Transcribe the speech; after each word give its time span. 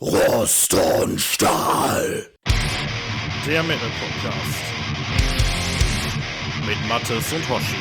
Rost 0.00 0.74
und 0.74 1.20
Stahl. 1.20 2.24
Der 3.44 3.64
Metal 3.64 3.88
Podcast. 3.98 4.62
Mit 6.64 6.88
Mattes 6.88 7.32
und 7.32 7.48
Hoshi. 7.48 7.76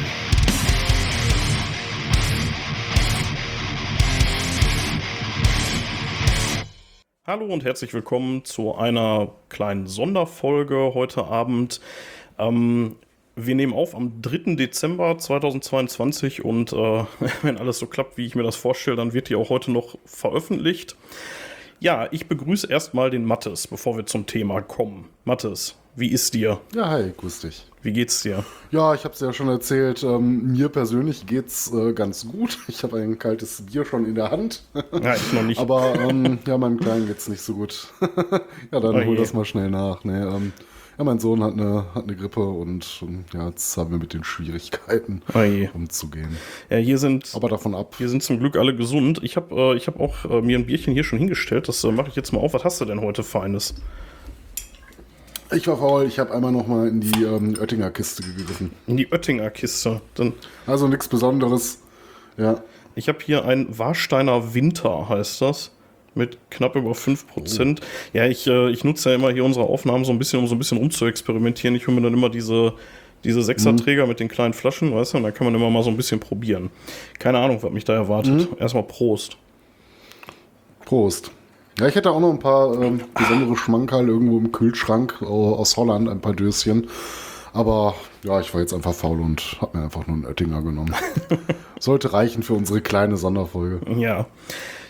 Hallo 7.27 7.45
und 7.45 7.63
herzlich 7.63 7.93
willkommen 7.93 8.43
zu 8.45 8.73
einer 8.73 9.29
kleinen 9.49 9.85
Sonderfolge 9.85 10.95
heute 10.95 11.25
Abend. 11.25 11.81
Ähm, 12.39 12.95
wir 13.35 13.53
nehmen 13.53 13.73
auf 13.73 13.93
am 13.93 14.23
3. 14.23 14.55
Dezember 14.55 15.19
2022 15.19 16.43
und 16.43 16.73
äh, 16.73 16.75
wenn 17.43 17.59
alles 17.59 17.77
so 17.77 17.85
klappt, 17.85 18.17
wie 18.17 18.25
ich 18.25 18.33
mir 18.33 18.41
das 18.41 18.55
vorstelle, 18.55 18.97
dann 18.97 19.13
wird 19.13 19.29
die 19.29 19.35
auch 19.35 19.51
heute 19.51 19.69
noch 19.69 19.99
veröffentlicht. 20.05 20.95
Ja, 21.79 22.07
ich 22.11 22.27
begrüße 22.27 22.67
erstmal 22.69 23.09
den 23.11 23.23
Mattes, 23.25 23.67
bevor 23.67 23.97
wir 23.97 24.05
zum 24.05 24.25
Thema 24.25 24.61
kommen. 24.61 25.09
Mattes, 25.25 25.75
wie 25.95 26.09
ist 26.11 26.33
dir? 26.33 26.59
Ja, 26.73 26.89
hi, 26.89 27.13
grüß 27.15 27.41
dich. 27.41 27.65
Wie 27.83 27.93
geht's 27.93 28.23
dir? 28.23 28.43
Ja, 28.71 28.93
ich 28.95 29.03
habe 29.03 29.13
es 29.13 29.19
ja 29.19 29.31
schon 29.31 29.47
erzählt. 29.47 30.03
Ähm, 30.03 30.51
mir 30.53 30.69
persönlich 30.69 31.25
geht's 31.27 31.71
äh, 31.71 31.93
ganz 31.93 32.27
gut. 32.27 32.57
Ich 32.67 32.83
habe 32.83 32.97
ein 32.97 33.17
kaltes 33.19 33.61
Bier 33.65 33.85
schon 33.85 34.05
in 34.05 34.15
der 34.15 34.31
Hand. 34.31 34.63
Ja, 35.03 35.15
ich 35.15 35.31
noch 35.33 35.43
nicht. 35.43 35.59
Aber 35.59 35.93
ähm, 35.99 36.39
ja, 36.47 36.57
meinem 36.57 36.79
Kleinen 36.79 37.05
geht's 37.07 37.29
nicht 37.29 37.41
so 37.41 37.53
gut. 37.53 37.87
ja, 38.01 38.79
dann 38.79 38.95
Oh 38.95 39.05
hol 39.05 39.13
je. 39.13 39.17
das 39.17 39.33
mal 39.33 39.45
schnell 39.45 39.69
nach. 39.69 40.03
Nee, 40.03 40.19
ähm, 40.21 40.53
ja, 40.97 41.03
mein 41.03 41.19
Sohn 41.19 41.43
hat 41.43 41.53
eine, 41.53 41.85
hat 41.93 42.03
eine 42.03 42.15
Grippe 42.15 42.39
und 42.41 42.99
ähm, 43.03 43.25
ja, 43.33 43.49
jetzt 43.49 43.77
haben 43.77 43.91
wir 43.91 43.99
mit 43.99 44.13
den 44.13 44.23
Schwierigkeiten 44.23 45.21
je. 45.35 45.69
umzugehen. 45.73 46.37
Ja, 46.69 46.77
hier 46.77 46.97
sind, 46.97 47.31
Aber 47.35 47.49
davon 47.49 47.75
ab. 47.75 47.95
hier 47.97 48.09
sind 48.09 48.23
zum 48.23 48.39
Glück 48.39 48.55
alle 48.57 48.75
gesund. 48.75 49.19
Ich 49.23 49.35
habe 49.35 49.53
äh, 49.55 49.77
ich 49.77 49.87
hab 49.87 49.99
auch 49.99 50.25
äh, 50.25 50.41
mir 50.41 50.57
ein 50.57 50.65
Bierchen 50.65 50.93
hier 50.93 51.03
schon 51.03 51.19
hingestellt. 51.19 51.67
Das 51.67 51.83
äh, 51.83 51.91
mache 51.91 52.09
ich 52.09 52.15
jetzt 52.15 52.33
mal 52.33 52.39
auf. 52.39 52.53
Was 52.53 52.63
hast 52.63 52.81
du 52.81 52.85
denn 52.85 53.01
heute 53.01 53.23
Feines? 53.23 53.75
Ich 55.53 55.65
war 55.67 55.77
faul, 55.77 56.05
ich 56.05 56.19
habe 56.19 56.33
einmal 56.33 56.51
noch 56.51 56.67
mal 56.67 56.87
in 56.89 56.99
die 56.99 57.23
ähm, 57.23 57.55
Oettinger 57.59 57.89
Kiste 57.91 58.21
gegriffen. 58.23 58.71
In 58.85 58.97
die 58.97 59.09
Oettinger 59.11 59.49
Kiste. 59.49 60.01
Dann, 60.15 60.33
Also 60.65 60.87
nichts 60.87 61.07
Besonderes. 61.07 61.79
Ja, 62.37 62.63
ich 62.95 63.07
habe 63.07 63.19
hier 63.23 63.45
ein 63.45 63.77
Warsteiner 63.77 64.53
Winter, 64.53 65.07
heißt 65.07 65.41
das. 65.41 65.71
Mit 66.17 66.37
knapp 66.49 66.75
über 66.75 66.91
5%. 66.91 67.79
Ja, 68.13 68.25
ich, 68.25 68.47
äh, 68.47 68.69
ich 68.69 68.83
nutze 68.83 69.09
ja 69.09 69.15
immer 69.15 69.31
hier 69.31 69.45
unsere 69.45 69.65
Aufnahmen 69.65 70.03
so 70.03 70.11
ein 70.11 70.19
bisschen, 70.19 70.39
um 70.39 70.47
so 70.47 70.55
ein 70.55 70.57
bisschen 70.57 70.77
rumzuexperimentieren. 70.79 71.75
Ich 71.75 71.87
hole 71.87 71.95
mir 71.95 72.03
dann 72.03 72.13
immer 72.13 72.29
diese, 72.29 72.73
diese 73.23 73.41
Sechserträger 73.41 74.07
mit 74.07 74.19
den 74.19 74.27
kleinen 74.27 74.53
Flaschen, 74.53 74.93
weißt 74.93 75.13
du, 75.13 75.17
und 75.17 75.23
da 75.23 75.31
kann 75.31 75.45
man 75.45 75.55
immer 75.55 75.69
mal 75.69 75.83
so 75.83 75.89
ein 75.89 75.97
bisschen 75.97 76.19
probieren. 76.19 76.69
Keine 77.19 77.37
Ahnung, 77.39 77.61
was 77.61 77.71
mich 77.71 77.85
da 77.85 77.93
erwartet. 77.93 78.47
Erstmal 78.59 78.83
Prost. 78.83 79.37
Prost. 80.85 81.31
Ja, 81.79 81.85
ich 81.87 81.95
hätte 81.95 82.09
auch 82.09 82.19
noch 82.19 82.31
ein 82.31 82.39
paar 82.39 82.81
ähm, 82.81 83.01
besondere 83.13 83.55
Schmankerl 83.55 84.07
irgendwo 84.07 84.39
im 84.39 84.51
Kühlschrank 84.51 85.19
äh, 85.21 85.25
aus 85.25 85.77
Holland, 85.77 86.09
ein 86.09 86.21
paar 86.21 86.33
Döschen. 86.33 86.87
Aber 87.53 87.95
ja, 88.23 88.39
ich 88.39 88.53
war 88.53 88.61
jetzt 88.61 88.73
einfach 88.73 88.93
faul 88.93 89.19
und 89.19 89.57
habe 89.61 89.77
mir 89.77 89.83
einfach 89.85 90.05
nur 90.07 90.15
einen 90.15 90.25
Oettinger 90.25 90.61
genommen. 90.61 90.95
Sollte 91.79 92.13
reichen 92.13 92.43
für 92.43 92.53
unsere 92.53 92.81
kleine 92.81 93.17
Sonderfolge. 93.17 93.79
Ja. 93.95 94.25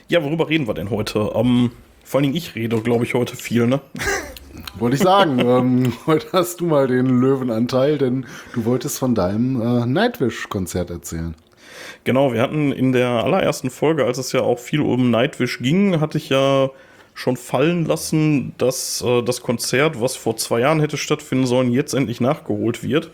Ja, 0.09 0.23
worüber 0.23 0.47
reden 0.47 0.67
wir 0.67 0.73
denn 0.73 0.89
heute? 0.89 1.31
Ähm, 1.35 1.71
vor 2.05 2.19
allen 2.19 2.23
Dingen 2.23 2.35
ich 2.35 2.55
rede, 2.55 2.79
glaube 2.79 3.03
ich, 3.03 3.13
heute 3.13 3.35
viel, 3.35 3.67
ne? 3.67 3.81
Wollte 4.79 4.95
ich 4.95 5.01
sagen, 5.01 5.39
ähm, 5.39 5.93
heute 6.05 6.27
hast 6.31 6.61
du 6.61 6.65
mal 6.65 6.87
den 6.87 7.19
Löwenanteil, 7.19 7.97
denn 7.97 8.25
du 8.53 8.63
wolltest 8.63 8.99
von 8.99 9.15
deinem 9.15 9.61
äh, 9.61 9.85
Nightwish-Konzert 9.85 10.91
erzählen. 10.91 11.35
Genau, 12.05 12.31
wir 12.31 12.41
hatten 12.41 12.71
in 12.71 12.93
der 12.93 13.09
allerersten 13.09 13.69
Folge, 13.69 14.05
als 14.05 14.17
es 14.17 14.31
ja 14.31 14.41
auch 14.41 14.59
viel 14.59 14.79
um 14.79 15.11
Nightwish 15.11 15.59
ging, 15.59 15.99
hatte 15.99 16.17
ich 16.17 16.29
ja 16.29 16.69
schon 17.13 17.35
fallen 17.35 17.85
lassen, 17.85 18.53
dass 18.57 19.03
äh, 19.05 19.21
das 19.23 19.41
Konzert, 19.41 19.99
was 19.99 20.15
vor 20.15 20.37
zwei 20.37 20.61
Jahren 20.61 20.79
hätte 20.79 20.95
stattfinden 20.95 21.47
sollen, 21.47 21.73
jetzt 21.73 21.93
endlich 21.93 22.21
nachgeholt 22.21 22.81
wird. 22.81 23.11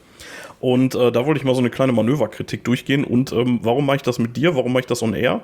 Und 0.60 0.94
äh, 0.94 1.12
da 1.12 1.26
wollte 1.26 1.40
ich 1.40 1.44
mal 1.44 1.56
so 1.56 1.60
eine 1.60 1.72
kleine 1.72 1.92
Manöverkritik 1.92 2.64
durchgehen. 2.64 3.04
Und 3.04 3.32
ähm, 3.32 3.62
warum 3.64 3.88
mache 3.88 3.96
ich 3.98 4.04
das 4.04 4.20
mit 4.20 4.38
dir? 4.38 4.56
Warum 4.56 4.74
mache 4.74 4.82
ich 4.82 4.88
das 4.88 5.02
on 5.02 5.16
air? 5.16 5.42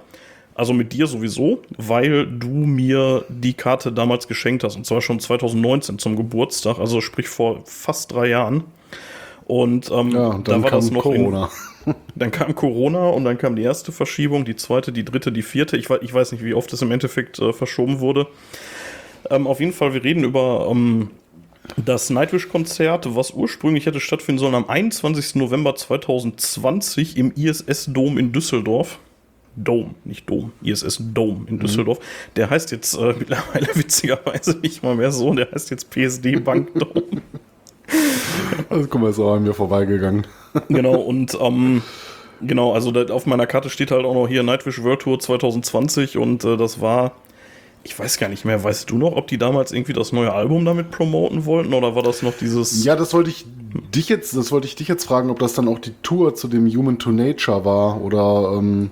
Also 0.59 0.73
mit 0.73 0.91
dir 0.91 1.07
sowieso, 1.07 1.61
weil 1.77 2.27
du 2.27 2.49
mir 2.49 3.23
die 3.29 3.53
Karte 3.53 3.93
damals 3.93 4.27
geschenkt 4.27 4.65
hast. 4.65 4.75
Und 4.75 4.85
zwar 4.85 4.99
schon 4.99 5.21
2019 5.21 5.99
zum 5.99 6.17
Geburtstag, 6.17 6.79
also 6.79 6.99
sprich 6.99 7.29
vor 7.29 7.61
fast 7.63 8.11
drei 8.11 8.27
Jahren. 8.27 8.65
Und, 9.45 9.89
ähm, 9.89 10.11
Ja, 10.11 10.27
und 10.27 10.49
dann 10.49 10.61
da 10.61 10.63
war 10.63 10.71
kam 10.71 10.79
das 10.81 10.91
noch 10.91 11.05
in, 11.05 11.23
Corona. 11.23 11.49
dann 12.15 12.31
kam 12.31 12.53
Corona 12.55 13.07
und 13.07 13.23
dann 13.23 13.37
kam 13.37 13.55
die 13.55 13.61
erste 13.61 13.93
Verschiebung, 13.93 14.43
die 14.43 14.57
zweite, 14.57 14.91
die 14.91 15.05
dritte, 15.05 15.31
die 15.31 15.43
vierte. 15.43 15.77
Ich 15.77 15.89
weiß, 15.89 15.99
ich 16.01 16.13
weiß 16.13 16.33
nicht, 16.33 16.43
wie 16.43 16.53
oft 16.53 16.73
es 16.73 16.81
im 16.81 16.91
Endeffekt 16.91 17.39
äh, 17.39 17.53
verschoben 17.53 18.01
wurde. 18.01 18.27
Ähm, 19.29 19.47
auf 19.47 19.61
jeden 19.61 19.71
Fall, 19.71 19.93
wir 19.93 20.03
reden 20.03 20.25
über 20.25 20.67
ähm, 20.69 21.09
das 21.77 22.09
Nightwish-Konzert, 22.09 23.15
was 23.15 23.31
ursprünglich 23.31 23.85
hätte 23.85 24.01
stattfinden 24.01 24.39
sollen 24.39 24.55
am 24.55 24.67
21. 24.67 25.35
November 25.35 25.73
2020 25.73 27.15
im 27.15 27.31
ISS-Dom 27.31 28.17
in 28.17 28.33
Düsseldorf. 28.33 28.99
Dom, 29.63 29.95
nicht 30.05 30.29
Dom, 30.29 30.51
ISS 30.63 30.99
Dom 31.13 31.45
in 31.49 31.59
Düsseldorf. 31.59 31.99
Der 32.35 32.49
heißt 32.49 32.71
jetzt 32.71 32.95
äh, 32.95 33.13
mittlerweile 33.19 33.67
witzigerweise 33.73 34.57
nicht 34.59 34.83
mal 34.83 34.95
mehr 34.95 35.11
so, 35.11 35.33
der 35.33 35.51
heißt 35.51 35.69
jetzt 35.71 35.89
PSD 35.89 36.39
Bank 36.39 36.73
Dom. 36.75 37.03
Also, 38.69 38.87
guck 38.87 39.01
mal, 39.01 39.09
ist 39.09 39.19
auch 39.19 39.35
an 39.35 39.43
mir 39.43 39.53
vorbeigegangen. 39.53 40.27
genau, 40.69 40.95
und 40.95 41.37
ähm, 41.41 41.81
genau, 42.41 42.73
also 42.73 42.91
auf 42.91 43.25
meiner 43.25 43.47
Karte 43.47 43.69
steht 43.69 43.91
halt 43.91 44.05
auch 44.05 44.13
noch 44.13 44.27
hier 44.27 44.43
Nightwish 44.43 44.83
World 44.83 45.01
Tour 45.01 45.19
2020 45.19 46.17
und 46.17 46.43
äh, 46.43 46.57
das 46.57 46.79
war, 46.81 47.13
ich 47.83 47.97
weiß 47.97 48.19
gar 48.19 48.29
nicht 48.29 48.45
mehr, 48.45 48.63
weißt 48.63 48.89
du 48.89 48.97
noch, 48.97 49.13
ob 49.13 49.27
die 49.27 49.37
damals 49.37 49.71
irgendwie 49.71 49.93
das 49.93 50.11
neue 50.11 50.33
Album 50.33 50.65
damit 50.65 50.91
promoten 50.91 51.45
wollten 51.45 51.73
oder 51.73 51.95
war 51.95 52.03
das 52.03 52.21
noch 52.21 52.33
dieses. 52.33 52.83
Ja, 52.83 52.95
das 52.95 53.13
wollte 53.13 53.29
ich 53.29 53.45
dich 53.95 54.09
jetzt, 54.09 54.35
das 54.35 54.51
wollte 54.51 54.67
ich 54.67 54.75
dich 54.75 54.87
jetzt 54.87 55.05
fragen, 55.05 55.29
ob 55.29 55.39
das 55.39 55.53
dann 55.53 55.67
auch 55.67 55.79
die 55.79 55.93
Tour 56.03 56.35
zu 56.35 56.47
dem 56.47 56.67
Human 56.67 56.99
to 56.99 57.11
Nature 57.11 57.65
war 57.65 58.01
oder 58.01 58.57
ähm, 58.57 58.89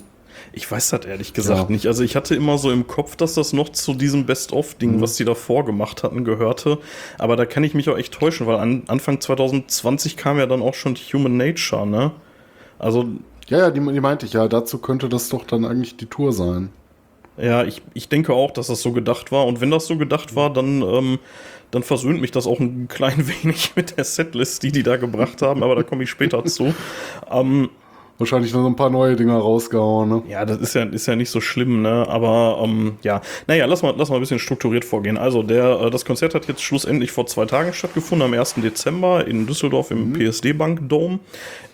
Ich 0.53 0.69
weiß 0.69 0.89
das 0.89 1.05
ehrlich 1.05 1.33
gesagt 1.33 1.69
Ja. 1.69 1.69
nicht. 1.69 1.87
Also 1.87 2.03
ich 2.03 2.15
hatte 2.15 2.35
immer 2.35 2.57
so 2.57 2.71
im 2.71 2.87
Kopf, 2.87 3.15
dass 3.15 3.33
das 3.35 3.53
noch 3.53 3.69
zu 3.69 3.93
diesem 3.93 4.25
Best-of-Ding, 4.25 5.01
was 5.01 5.15
die 5.15 5.25
davor 5.25 5.65
gemacht 5.65 6.03
hatten, 6.03 6.23
gehörte. 6.23 6.79
Aber 7.17 7.35
da 7.35 7.45
kann 7.45 7.63
ich 7.63 7.73
mich 7.73 7.89
auch 7.89 7.97
echt 7.97 8.13
täuschen, 8.13 8.47
weil 8.47 8.57
an, 8.57 8.83
Anfang 8.87 9.19
2020 9.21 10.17
kam 10.17 10.37
ja 10.37 10.45
dann 10.45 10.61
auch 10.61 10.73
schon 10.73 10.95
Human 10.95 11.37
Nature, 11.37 11.85
ne? 11.85 12.11
Also 12.79 13.05
ja, 13.47 13.59
ja, 13.59 13.71
die, 13.71 13.79
die 13.79 13.99
meinte 14.01 14.25
ich 14.25 14.33
ja, 14.33 14.47
dazu 14.47 14.79
könnte 14.79 15.07
das 15.09 15.29
doch 15.29 15.45
dann 15.45 15.63
eigentlich 15.65 15.95
die 15.97 16.05
Tour 16.07 16.33
sein. 16.33 16.69
Ja, 17.37 17.63
ich, 17.63 17.81
ich 17.93 18.09
denke 18.09 18.33
auch, 18.33 18.51
dass 18.51 18.67
das 18.67 18.81
so 18.81 18.91
gedacht 18.91 19.31
war. 19.31 19.45
Und 19.45 19.61
wenn 19.61 19.69
das 19.69 19.85
so 19.85 19.95
gedacht 19.97 20.35
war, 20.35 20.51
dann, 20.51 20.81
ähm, 20.81 21.19
dann 21.71 21.83
versöhnt 21.83 22.19
mich 22.19 22.31
das 22.31 22.47
auch 22.47 22.59
ein 22.59 22.87
klein 22.87 23.27
wenig 23.43 23.73
mit 23.75 23.95
der 23.97 24.03
Setlist, 24.05 24.63
die 24.63 24.71
die 24.71 24.83
da 24.83 24.97
gebracht 24.97 25.41
haben. 25.41 25.61
Aber 25.63 25.75
da 25.75 25.83
komme 25.83 26.03
ich 26.03 26.09
später 26.09 26.43
zu. 26.45 26.73
Ähm, 27.31 27.69
Wahrscheinlich 28.19 28.51
noch 28.51 28.61
so 28.61 28.67
ein 28.67 28.75
paar 28.75 28.89
neue 28.89 29.15
Dinger 29.15 29.37
rausgehauen, 29.37 30.09
ne? 30.09 30.23
ja, 30.27 30.43
das 30.43 30.57
ist 30.57 30.73
ja, 30.73 30.83
ist 30.83 31.05
ja 31.05 31.15
nicht 31.15 31.29
so 31.29 31.39
schlimm, 31.39 31.83
ne? 31.83 32.07
Aber 32.09 32.59
ähm, 32.63 32.97
ja, 33.03 33.21
naja, 33.45 33.65
lass 33.67 33.83
mal, 33.83 33.93
lass 33.95 34.09
mal 34.09 34.15
ein 34.15 34.21
bisschen 34.21 34.39
strukturiert 34.39 34.85
vorgehen. 34.85 35.17
Also, 35.19 35.43
der, 35.43 35.81
äh, 35.81 35.89
das 35.91 36.03
Konzert 36.03 36.33
hat 36.33 36.47
jetzt 36.47 36.63
schlussendlich 36.63 37.11
vor 37.11 37.27
zwei 37.27 37.45
Tagen 37.45 37.73
stattgefunden, 37.73 38.25
am 38.25 38.33
1. 38.33 38.55
Dezember 38.55 39.27
in 39.27 39.45
Düsseldorf 39.45 39.91
im 39.91 40.13
PSD 40.13 40.53
Bank 40.53 40.89
Dome. 40.89 41.19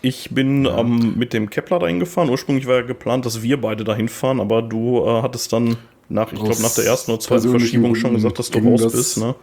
Ich 0.02 0.32
bin 0.32 0.66
ähm, 0.66 1.14
mit 1.18 1.32
dem 1.32 1.50
Kepler 1.50 1.80
dahin 1.80 2.02
gefahren. 2.02 2.30
Ursprünglich 2.30 2.68
war 2.68 2.76
ja 2.76 2.82
geplant, 2.82 3.26
dass 3.26 3.42
wir 3.42 3.62
beide 3.62 3.86
dahin 3.86 4.10
fahren, 4.10 4.42
aber 4.42 4.62
du 4.62 5.00
äh, 5.06 5.22
hattest 5.22 5.54
dann 5.54 5.78
nach, 6.10 6.34
ich 6.34 6.40
glaube, 6.44 6.62
nach 6.62 6.76
der 6.76 6.84
ersten 6.86 7.12
oder 7.12 7.22
zweiten 7.22 7.50
Verschiebung 7.52 7.96
schon 7.96 8.16
gesagt, 8.16 8.38
dass 8.38 8.52
du 8.52 8.60
raus 8.60 8.82
das- 8.82 8.92
bist, 8.92 9.18
ne? 9.18 9.34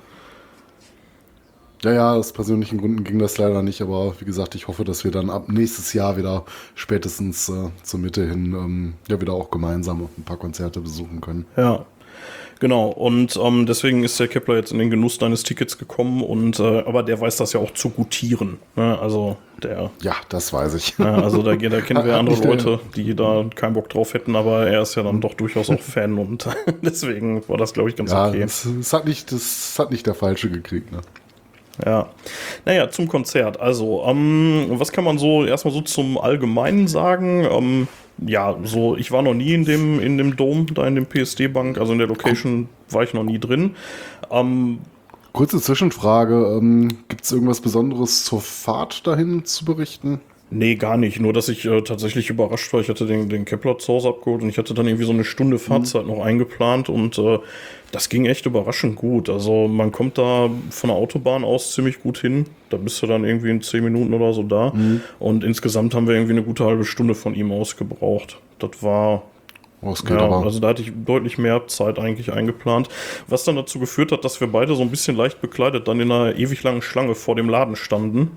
Ja, 1.82 1.92
ja, 1.92 2.12
aus 2.12 2.32
persönlichen 2.32 2.78
Gründen 2.78 3.04
ging 3.04 3.18
das 3.18 3.38
leider 3.38 3.62
nicht, 3.62 3.80
aber 3.80 4.14
wie 4.18 4.26
gesagt, 4.26 4.54
ich 4.54 4.68
hoffe, 4.68 4.84
dass 4.84 5.04
wir 5.04 5.10
dann 5.10 5.30
ab 5.30 5.48
nächstes 5.48 5.92
Jahr 5.94 6.16
wieder 6.16 6.44
spätestens 6.74 7.48
äh, 7.48 7.70
zur 7.82 8.00
Mitte 8.00 8.26
hin 8.26 8.52
ähm, 8.52 8.94
ja 9.08 9.20
wieder 9.20 9.32
auch 9.32 9.50
gemeinsam 9.50 10.08
ein 10.18 10.24
paar 10.24 10.36
Konzerte 10.36 10.80
besuchen 10.80 11.20
können. 11.20 11.46
Ja. 11.56 11.86
Genau, 12.60 12.88
und 12.88 13.40
ähm, 13.42 13.64
deswegen 13.64 14.04
ist 14.04 14.20
der 14.20 14.28
Kepler 14.28 14.56
jetzt 14.56 14.70
in 14.70 14.78
den 14.78 14.90
Genuss 14.90 15.16
deines 15.16 15.44
Tickets 15.44 15.78
gekommen 15.78 16.22
und 16.22 16.60
äh, 16.60 16.80
aber 16.80 17.02
der 17.02 17.18
weiß 17.18 17.38
das 17.38 17.54
ja 17.54 17.60
auch 17.60 17.72
zu 17.72 17.88
gutieren. 17.88 18.58
Ne? 18.76 18.98
Also 19.00 19.38
der 19.62 19.90
Ja, 20.02 20.14
das 20.28 20.52
weiß 20.52 20.74
ich. 20.74 20.98
Ja, 20.98 21.22
also 21.22 21.42
da, 21.42 21.56
da 21.56 21.80
kennen 21.80 22.04
wir 22.04 22.18
andere 22.18 22.36
Leute, 22.46 22.78
die 22.96 23.16
da 23.16 23.46
keinen 23.54 23.72
Bock 23.72 23.88
drauf 23.88 24.12
hätten, 24.12 24.36
aber 24.36 24.66
er 24.66 24.82
ist 24.82 24.94
ja 24.94 25.02
dann 25.02 25.22
doch 25.22 25.32
durchaus 25.32 25.70
auch 25.70 25.80
Fan 25.80 26.18
und 26.18 26.46
deswegen 26.82 27.48
war 27.48 27.56
das, 27.56 27.72
glaube 27.72 27.88
ich, 27.88 27.96
ganz 27.96 28.12
Ja, 28.12 28.28
okay. 28.28 28.42
es, 28.42 28.66
es 28.66 28.92
hat 28.92 29.06
nicht, 29.06 29.32
das 29.32 29.78
hat 29.78 29.90
nicht 29.90 30.06
der 30.06 30.14
Falsche 30.14 30.50
gekriegt, 30.50 30.92
ne? 30.92 31.00
Ja. 31.84 32.08
Naja, 32.64 32.90
zum 32.90 33.08
Konzert. 33.08 33.60
Also, 33.60 34.04
ähm, 34.06 34.66
was 34.70 34.92
kann 34.92 35.04
man 35.04 35.18
so 35.18 35.44
erstmal 35.44 35.74
so 35.74 35.80
zum 35.80 36.18
Allgemeinen 36.18 36.88
sagen? 36.88 37.46
Ähm, 37.50 37.88
ja, 38.26 38.56
so, 38.64 38.96
ich 38.96 39.12
war 39.12 39.22
noch 39.22 39.34
nie 39.34 39.54
in 39.54 39.64
dem, 39.64 40.00
in 40.00 40.18
dem 40.18 40.36
Dom, 40.36 40.66
da 40.74 40.86
in 40.86 40.94
dem 40.94 41.06
PSD-Bank, 41.06 41.78
also 41.78 41.92
in 41.92 41.98
der 41.98 42.08
Location 42.08 42.68
war 42.90 43.02
ich 43.02 43.14
noch 43.14 43.24
nie 43.24 43.38
drin. 43.38 43.76
Ähm, 44.30 44.80
Kurze 45.32 45.60
Zwischenfrage, 45.60 46.58
ähm, 46.58 46.88
gibt 47.08 47.24
es 47.24 47.30
irgendwas 47.30 47.60
Besonderes 47.60 48.24
zur 48.24 48.40
Fahrt 48.40 49.06
dahin 49.06 49.44
zu 49.44 49.64
berichten? 49.64 50.20
Nee, 50.52 50.74
gar 50.74 50.96
nicht. 50.96 51.20
Nur, 51.20 51.32
dass 51.32 51.48
ich 51.48 51.64
äh, 51.64 51.80
tatsächlich 51.82 52.28
überrascht 52.28 52.72
war. 52.72 52.80
Ich 52.80 52.88
hatte 52.88 53.06
den, 53.06 53.28
den 53.28 53.44
Kepler 53.44 53.78
zu 53.78 53.92
Hause 53.92 54.08
abgeholt 54.08 54.42
und 54.42 54.48
ich 54.48 54.58
hatte 54.58 54.74
dann 54.74 54.86
irgendwie 54.88 55.04
so 55.04 55.12
eine 55.12 55.22
Stunde 55.22 55.60
Fahrzeit 55.60 56.06
noch 56.06 56.24
eingeplant 56.24 56.88
und 56.88 57.16
äh, 57.18 57.38
das 57.92 58.08
ging 58.08 58.26
echt 58.26 58.46
überraschend 58.46 58.96
gut. 58.96 59.30
Also 59.30 59.68
man 59.68 59.92
kommt 59.92 60.18
da 60.18 60.50
von 60.70 60.88
der 60.88 60.96
Autobahn 60.96 61.44
aus 61.44 61.72
ziemlich 61.72 62.02
gut 62.02 62.18
hin. 62.18 62.46
Da 62.68 62.78
bist 62.78 63.00
du 63.00 63.06
dann 63.06 63.24
irgendwie 63.24 63.50
in 63.50 63.62
zehn 63.62 63.84
Minuten 63.84 64.12
oder 64.12 64.32
so 64.32 64.42
da. 64.42 64.72
Und 65.18 65.44
insgesamt 65.44 65.94
haben 65.94 66.06
wir 66.08 66.14
irgendwie 66.14 66.32
eine 66.32 66.42
gute 66.42 66.64
halbe 66.64 66.84
Stunde 66.84 67.14
von 67.14 67.34
ihm 67.34 67.52
aus 67.52 67.76
gebraucht. 67.76 68.38
Das 68.58 68.82
war 68.82 69.22
Oh, 69.82 69.94
ja, 70.10 70.18
aber. 70.18 70.44
also 70.44 70.60
da 70.60 70.68
hatte 70.68 70.82
ich 70.82 70.92
deutlich 71.06 71.38
mehr 71.38 71.66
Zeit 71.66 71.98
eigentlich 71.98 72.34
eingeplant, 72.34 72.90
was 73.28 73.44
dann 73.44 73.56
dazu 73.56 73.78
geführt 73.78 74.12
hat, 74.12 74.26
dass 74.26 74.38
wir 74.38 74.48
beide 74.48 74.74
so 74.74 74.82
ein 74.82 74.90
bisschen 74.90 75.16
leicht 75.16 75.40
bekleidet 75.40 75.88
dann 75.88 76.00
in 76.00 76.12
einer 76.12 76.36
ewig 76.36 76.62
langen 76.62 76.82
Schlange 76.82 77.14
vor 77.14 77.34
dem 77.34 77.48
Laden 77.48 77.76
standen 77.76 78.32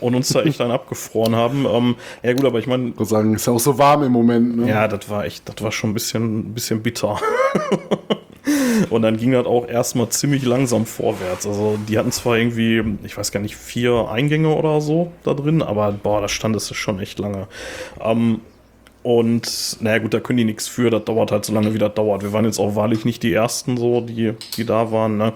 und 0.00 0.14
uns 0.14 0.28
da 0.28 0.42
echt 0.42 0.60
dann 0.60 0.70
abgefroren 0.70 1.34
haben. 1.34 1.66
Ähm, 1.66 1.96
ja 2.22 2.32
gut, 2.32 2.44
aber 2.44 2.58
ich 2.58 2.66
meine, 2.66 2.92
Ich 2.98 3.08
sagen, 3.08 3.34
ist 3.34 3.46
ja 3.46 3.52
auch 3.52 3.60
so 3.60 3.78
warm 3.78 4.02
im 4.02 4.12
Moment. 4.12 4.56
Ne? 4.56 4.68
ja, 4.68 4.88
das 4.88 5.08
war 5.08 5.24
echt, 5.24 5.48
das 5.48 5.62
war 5.62 5.72
schon 5.72 5.90
ein 5.90 5.94
bisschen, 5.94 6.50
ein 6.50 6.54
bisschen 6.54 6.82
bitter. 6.82 7.18
Und 8.90 9.02
dann 9.02 9.16
ging 9.16 9.32
das 9.32 9.46
auch 9.46 9.66
erstmal 9.66 10.08
ziemlich 10.08 10.44
langsam 10.44 10.86
vorwärts. 10.86 11.46
Also 11.46 11.78
die 11.88 11.98
hatten 11.98 12.12
zwar 12.12 12.38
irgendwie, 12.38 12.82
ich 13.04 13.16
weiß 13.16 13.32
gar 13.32 13.40
nicht, 13.40 13.56
vier 13.56 14.08
Eingänge 14.08 14.54
oder 14.54 14.80
so 14.80 15.12
da 15.24 15.34
drin, 15.34 15.62
aber 15.62 15.92
boah, 15.92 16.20
da 16.20 16.28
stand 16.28 16.56
es 16.56 16.74
schon 16.74 17.00
echt 17.00 17.18
lange. 17.18 17.48
Ähm, 18.00 18.40
und 19.02 19.78
naja 19.80 19.98
gut, 19.98 20.12
da 20.12 20.20
können 20.20 20.38
die 20.38 20.44
nichts 20.44 20.68
für, 20.68 20.90
das 20.90 21.04
dauert 21.04 21.32
halt 21.32 21.44
so 21.44 21.52
lange, 21.52 21.72
wie 21.72 21.78
das 21.78 21.94
dauert. 21.94 22.22
Wir 22.22 22.32
waren 22.32 22.44
jetzt 22.44 22.58
auch 22.58 22.74
wahrlich 22.74 23.04
nicht 23.04 23.22
die 23.22 23.32
Ersten 23.32 23.76
so, 23.76 24.00
die, 24.00 24.34
die 24.56 24.64
da 24.64 24.90
waren. 24.92 25.16
Ne? 25.16 25.32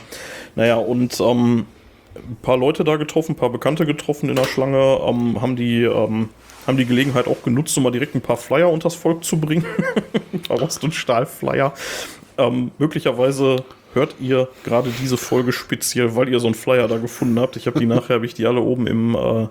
Naja, 0.56 0.76
und 0.76 1.18
ähm, 1.20 1.66
ein 2.14 2.36
paar 2.42 2.56
Leute 2.56 2.84
da 2.84 2.96
getroffen, 2.96 3.32
ein 3.32 3.36
paar 3.36 3.50
Bekannte 3.50 3.86
getroffen 3.86 4.28
in 4.28 4.36
der 4.36 4.44
Schlange, 4.44 5.00
ähm, 5.06 5.40
haben 5.40 5.56
die 5.56 5.82
ähm, 5.82 6.28
haben 6.66 6.76
die 6.76 6.86
Gelegenheit 6.86 7.26
auch 7.26 7.42
genutzt, 7.42 7.76
um 7.76 7.82
mal 7.82 7.90
direkt 7.90 8.14
ein 8.14 8.20
paar 8.20 8.36
Flyer 8.36 8.70
unters 8.70 8.94
Volk 8.94 9.24
zu 9.24 9.38
bringen. 9.38 9.64
ein 10.32 10.42
paar 10.42 10.60
Rost- 10.60 10.84
und 10.84 10.94
Stahlflyer. 10.94 11.72
Ähm, 12.38 12.70
möglicherweise 12.78 13.64
hört 13.94 14.14
ihr 14.20 14.48
gerade 14.64 14.90
diese 15.02 15.16
Folge 15.16 15.52
speziell, 15.52 16.16
weil 16.16 16.28
ihr 16.28 16.40
so 16.40 16.46
einen 16.46 16.54
Flyer 16.54 16.88
da 16.88 16.98
gefunden 16.98 17.38
habt. 17.40 17.56
Ich 17.56 17.66
habe 17.66 17.78
die 17.78 17.86
nachher, 17.86 18.16
habe 18.16 18.26
ich 18.26 18.34
die 18.34 18.46
alle 18.46 18.60
oben 18.60 18.86
im, 18.86 19.14
äh, 19.14 19.48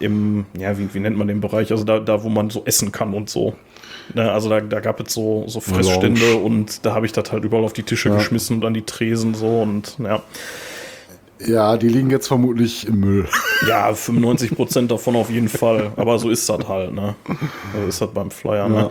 im 0.00 0.46
ja, 0.58 0.76
wie, 0.78 0.92
wie 0.92 1.00
nennt 1.00 1.16
man 1.16 1.28
den 1.28 1.40
Bereich? 1.40 1.70
Also 1.70 1.84
da, 1.84 2.00
da, 2.00 2.22
wo 2.22 2.28
man 2.28 2.50
so 2.50 2.62
essen 2.64 2.92
kann 2.92 3.14
und 3.14 3.30
so. 3.30 3.54
Ne, 4.14 4.30
also 4.30 4.48
da, 4.48 4.60
da 4.60 4.80
gab 4.80 5.00
es 5.00 5.12
so, 5.12 5.44
so 5.48 5.60
Fressstände 5.60 6.32
Lounge. 6.32 6.42
und 6.42 6.86
da 6.86 6.94
habe 6.94 7.04
ich 7.04 7.12
das 7.12 7.30
halt 7.30 7.44
überall 7.44 7.64
auf 7.64 7.74
die 7.74 7.82
Tische 7.82 8.08
geschmissen 8.10 8.56
und 8.56 8.64
an 8.64 8.72
die 8.72 8.82
Tresen 8.82 9.34
so 9.34 9.60
und 9.60 9.98
ja. 9.98 10.22
Ja, 11.46 11.76
die 11.76 11.88
liegen 11.88 12.10
jetzt 12.10 12.26
vermutlich 12.26 12.86
im 12.86 13.00
Müll. 13.00 13.28
Ja, 13.68 13.94
95 13.94 14.56
Prozent 14.56 14.90
davon 14.90 15.16
auf 15.16 15.30
jeden 15.30 15.48
Fall. 15.48 15.92
Aber 15.96 16.18
so 16.18 16.30
ist 16.30 16.48
das 16.48 16.66
halt, 16.68 16.92
ne? 16.92 17.14
So 17.74 17.86
ist 17.86 18.00
das 18.00 18.10
beim 18.12 18.30
Flyer, 18.30 18.68
ne? 18.68 18.90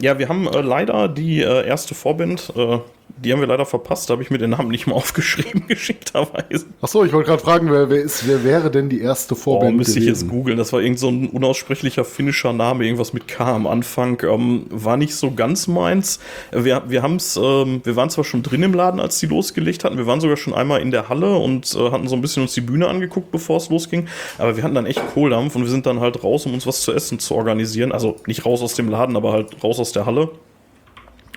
Ja, 0.00 0.18
wir 0.18 0.28
haben 0.28 0.46
äh, 0.48 0.60
leider 0.60 1.08
die 1.08 1.40
äh, 1.42 1.66
erste 1.66 1.94
Vorband, 1.94 2.52
äh, 2.56 2.78
die 3.16 3.32
haben 3.32 3.40
wir 3.40 3.46
leider 3.46 3.64
verpasst. 3.64 4.08
Da 4.08 4.12
habe 4.12 4.22
ich 4.22 4.30
mir 4.30 4.38
den 4.38 4.50
Namen 4.50 4.70
nicht 4.70 4.86
mal 4.86 4.94
aufgeschrieben, 5.04 5.64
geschickterweise. 5.68 6.66
Achso, 6.80 7.04
ich 7.04 7.12
wollte 7.12 7.28
gerade 7.28 7.42
fragen, 7.42 7.70
wer, 7.70 7.90
wer, 7.90 8.02
ist, 8.02 8.26
wer 8.26 8.44
wäre 8.44 8.70
denn 8.70 8.88
die 8.88 9.00
erste 9.00 9.34
Oh, 9.34 9.38
Vorband 9.38 9.76
müsste 9.76 9.98
ich 9.98 10.06
jetzt 10.06 10.28
googeln. 10.28 10.58
Das 10.58 10.72
war 10.72 10.80
irgend 10.80 10.98
so 10.98 11.08
ein 11.08 11.28
unaussprechlicher 11.28 12.04
finnischer 12.04 12.52
Name, 12.52 12.84
irgendwas 12.84 13.12
mit 13.12 13.28
K 13.28 13.54
am 13.54 13.66
Anfang. 13.66 14.20
Ähm, 14.22 14.66
war 14.70 14.96
nicht 14.96 15.14
so 15.14 15.32
ganz 15.32 15.66
meins. 15.66 16.20
Wir, 16.52 16.82
wir 16.88 17.02
haben's, 17.02 17.36
ähm, 17.36 17.80
wir 17.84 17.96
waren 17.96 18.10
zwar 18.10 18.24
schon 18.24 18.42
drin 18.42 18.62
im 18.62 18.74
Laden, 18.74 19.00
als 19.00 19.18
die 19.18 19.26
losgelegt 19.26 19.84
hatten. 19.84 19.96
Wir 19.96 20.06
waren 20.06 20.20
sogar 20.20 20.36
schon 20.36 20.54
einmal 20.54 20.80
in 20.80 20.90
der 20.90 21.08
Halle 21.08 21.36
und 21.36 21.74
äh, 21.74 21.90
hatten 21.90 22.08
so 22.08 22.16
ein 22.16 22.20
bisschen 22.20 22.42
uns 22.42 22.54
die 22.54 22.60
Bühne 22.60 22.88
angeguckt, 22.88 23.30
bevor 23.30 23.58
es 23.58 23.70
losging. 23.70 24.08
Aber 24.38 24.56
wir 24.56 24.62
hatten 24.62 24.74
dann 24.74 24.86
echt 24.86 25.02
Kohldampf 25.14 25.54
und 25.56 25.62
wir 25.62 25.70
sind 25.70 25.86
dann 25.86 26.00
halt 26.00 26.22
raus, 26.24 26.46
um 26.46 26.54
uns 26.54 26.66
was 26.66 26.82
zu 26.82 26.92
essen 26.92 27.18
zu 27.18 27.34
organisieren. 27.34 27.92
Also 27.92 28.16
nicht 28.26 28.44
raus 28.44 28.62
aus 28.62 28.74
dem 28.74 28.88
Laden, 28.88 29.16
aber 29.16 29.32
halt 29.32 29.62
raus 29.62 29.78
aus 29.78 29.92
der 29.92 30.06
Halle. 30.06 30.30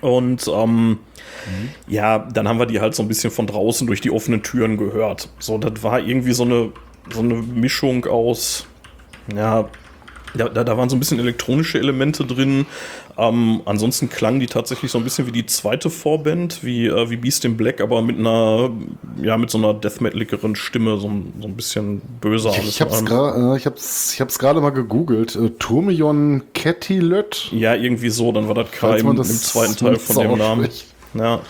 Und 0.00 0.48
ähm, 0.52 0.98
ja, 1.86 2.18
dann 2.18 2.48
haben 2.48 2.58
wir 2.58 2.66
die 2.66 2.80
halt 2.80 2.94
so 2.94 3.02
ein 3.02 3.08
bisschen 3.08 3.30
von 3.30 3.46
draußen 3.46 3.86
durch 3.86 4.00
die 4.00 4.10
offenen 4.10 4.42
Türen 4.42 4.76
gehört. 4.76 5.28
So, 5.38 5.58
das 5.58 5.82
war 5.82 6.00
irgendwie 6.00 6.32
so 6.32 6.44
eine, 6.44 6.72
so 7.12 7.20
eine 7.20 7.34
Mischung 7.34 8.04
aus, 8.06 8.66
ja, 9.34 9.68
da, 10.34 10.48
da, 10.48 10.64
da 10.64 10.76
waren 10.76 10.88
so 10.88 10.96
ein 10.96 10.98
bisschen 11.00 11.18
elektronische 11.18 11.78
Elemente 11.78 12.24
drin. 12.24 12.66
Ähm, 13.16 13.62
ansonsten 13.64 14.08
klang 14.08 14.38
die 14.40 14.46
tatsächlich 14.46 14.90
so 14.90 14.98
ein 14.98 15.04
bisschen 15.04 15.26
wie 15.26 15.32
die 15.32 15.46
zweite 15.46 15.90
Vorband, 15.90 16.62
wie, 16.62 16.86
äh, 16.86 17.10
wie 17.10 17.16
Beast 17.16 17.44
in 17.44 17.56
Black, 17.56 17.80
aber 17.80 18.00
mit 18.02 18.18
einer, 18.18 18.70
ja, 19.20 19.36
mit 19.36 19.50
so 19.50 19.58
einer 19.58 19.74
Death 19.74 20.00
Metaligeren 20.00 20.54
Stimme, 20.56 20.98
so, 20.98 21.08
ein- 21.08 21.32
so 21.40 21.48
ein 21.48 21.54
bisschen 21.56 22.00
böser. 22.20 22.50
alles 22.52 22.68
Ich 22.68 22.80
hab's 22.80 23.04
gerade 23.04 23.56
ich 23.56 23.66
hab's, 23.66 24.12
ich 24.14 24.20
hab's 24.20 24.38
gerade 24.38 24.60
mal 24.60 24.70
gegoogelt. 24.70 25.34
Äh, 25.36 25.50
Turmion 25.58 26.42
Kettilöt. 26.54 27.48
Ja, 27.52 27.74
irgendwie 27.74 28.10
so, 28.10 28.30
dann 28.32 28.46
war 28.48 28.54
das 28.54 28.70
K 28.70 28.88
Falls 28.88 29.02
im, 29.02 29.10
im 29.10 29.22
zweiten 29.24 29.76
Teil 29.76 29.96
von 29.96 30.16
dem 30.16 30.38
Namen. 30.38 30.60
ausspricht. 30.66 30.86
Ja. 31.14 31.40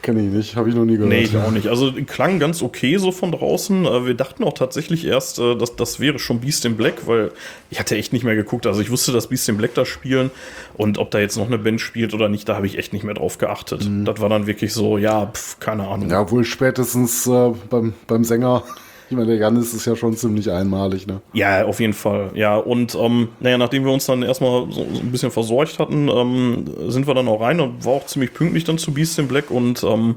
Kenne 0.00 0.20
ich 0.20 0.32
nicht, 0.32 0.56
habe 0.56 0.68
ich 0.68 0.74
noch 0.74 0.84
nie 0.84 0.94
gehört. 0.94 1.08
Nee, 1.10 1.22
ich 1.22 1.36
auch 1.36 1.50
nicht. 1.50 1.66
Also 1.68 1.92
klang 2.06 2.38
ganz 2.38 2.62
okay 2.62 2.96
so 2.98 3.10
von 3.10 3.32
draußen. 3.32 3.84
Äh, 3.84 4.06
Wir 4.06 4.14
dachten 4.14 4.44
auch 4.44 4.52
tatsächlich 4.52 5.04
erst, 5.04 5.38
äh, 5.38 5.56
dass 5.56 5.76
das 5.76 5.98
wäre 5.98 6.18
schon 6.18 6.40
Beast 6.40 6.64
in 6.64 6.76
Black, 6.76 7.06
weil 7.06 7.32
ich 7.70 7.80
hatte 7.80 7.96
echt 7.96 8.12
nicht 8.12 8.24
mehr 8.24 8.36
geguckt. 8.36 8.66
Also 8.66 8.80
ich 8.80 8.90
wusste, 8.90 9.12
dass 9.12 9.26
Beast 9.26 9.48
in 9.48 9.56
Black 9.56 9.74
da 9.74 9.84
spielen 9.84 10.30
und 10.74 10.98
ob 10.98 11.10
da 11.10 11.18
jetzt 11.18 11.36
noch 11.36 11.46
eine 11.46 11.58
Band 11.58 11.80
spielt 11.80 12.14
oder 12.14 12.28
nicht, 12.28 12.48
da 12.48 12.54
habe 12.54 12.66
ich 12.66 12.78
echt 12.78 12.92
nicht 12.92 13.04
mehr 13.04 13.14
drauf 13.14 13.38
geachtet. 13.38 13.88
Das 14.04 14.20
war 14.20 14.28
dann 14.28 14.46
wirklich 14.46 14.72
so, 14.72 14.98
ja, 14.98 15.26
pf, 15.26 15.58
keine 15.58 15.88
Ahnung. 15.88 16.08
Ja, 16.10 16.30
wohl 16.30 16.44
spätestens 16.44 17.26
äh, 17.26 17.50
beim, 17.68 17.94
beim 18.06 18.24
Sänger. 18.24 18.62
Ich 19.10 19.16
meine, 19.16 19.28
der 19.28 19.36
Janis 19.36 19.72
ist 19.72 19.86
ja 19.86 19.96
schon 19.96 20.16
ziemlich 20.16 20.50
einmalig, 20.50 21.06
ne? 21.06 21.20
Ja, 21.32 21.64
auf 21.64 21.80
jeden 21.80 21.94
Fall. 21.94 22.30
Ja, 22.34 22.56
und 22.56 22.94
ähm, 22.94 23.28
naja, 23.40 23.56
nachdem 23.56 23.84
wir 23.84 23.92
uns 23.92 24.06
dann 24.06 24.22
erstmal 24.22 24.70
so, 24.70 24.84
so 24.92 25.00
ein 25.00 25.10
bisschen 25.10 25.30
versorgt 25.30 25.78
hatten, 25.78 26.08
ähm, 26.08 26.64
sind 26.88 27.06
wir 27.06 27.14
dann 27.14 27.28
auch 27.28 27.40
rein 27.40 27.60
und 27.60 27.84
war 27.84 27.94
auch 27.94 28.06
ziemlich 28.06 28.34
pünktlich 28.34 28.64
dann 28.64 28.76
zu 28.76 28.92
Beast 28.92 29.18
in 29.18 29.28
Black 29.28 29.50
und 29.50 29.82
ähm, 29.82 30.16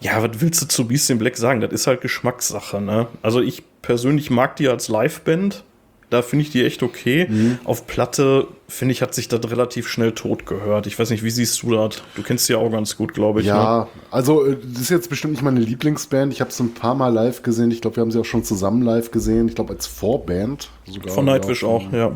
ja, 0.00 0.22
was 0.22 0.40
willst 0.40 0.62
du 0.62 0.66
zu 0.66 0.88
Beast 0.88 1.10
in 1.10 1.18
Black 1.18 1.36
sagen? 1.36 1.60
Das 1.60 1.72
ist 1.72 1.86
halt 1.86 2.00
Geschmackssache, 2.00 2.80
ne? 2.80 3.06
Also 3.22 3.40
ich 3.40 3.62
persönlich 3.82 4.30
mag 4.30 4.56
die 4.56 4.68
als 4.68 4.88
Liveband. 4.88 5.64
Da 6.08 6.22
finde 6.22 6.44
ich 6.44 6.50
die 6.50 6.64
echt 6.64 6.82
okay. 6.82 7.28
Auf 7.64 7.86
Platte, 7.86 8.46
finde 8.68 8.92
ich, 8.92 9.02
hat 9.02 9.14
sich 9.14 9.28
das 9.28 9.40
relativ 9.50 9.88
schnell 9.88 10.12
tot 10.12 10.46
gehört. 10.46 10.86
Ich 10.86 10.98
weiß 10.98 11.10
nicht, 11.10 11.22
wie 11.22 11.30
siehst 11.30 11.62
du 11.62 11.70
das? 11.72 12.02
Du 12.14 12.22
kennst 12.22 12.48
die 12.48 12.52
ja 12.52 12.58
auch 12.58 12.70
ganz 12.70 12.96
gut, 12.96 13.14
glaube 13.14 13.40
ich. 13.40 13.46
Ne? 13.46 13.52
Ja, 13.52 13.88
also 14.10 14.44
äh, 14.44 14.56
das 14.72 14.82
ist 14.82 14.90
jetzt 14.90 15.08
bestimmt 15.10 15.32
nicht 15.34 15.42
meine 15.42 15.60
Lieblingsband. 15.60 16.32
Ich 16.32 16.40
habe 16.40 16.50
sie 16.50 16.64
ein 16.64 16.74
paar 16.74 16.94
Mal 16.94 17.12
live 17.12 17.42
gesehen. 17.42 17.70
Ich 17.70 17.80
glaube, 17.80 17.96
wir 17.96 18.00
haben 18.02 18.10
sie 18.10 18.18
auch 18.20 18.24
schon 18.24 18.42
zusammen 18.44 18.82
live 18.82 19.10
gesehen. 19.10 19.48
Ich 19.48 19.54
glaube, 19.54 19.72
als 19.74 19.86
Vorband 19.86 20.68
sogar. 20.84 21.12
Von 21.14 21.24
Nightwish 21.26 21.62
Ja, 21.62 21.68
auch, 21.68 21.92
ja. 21.92 22.12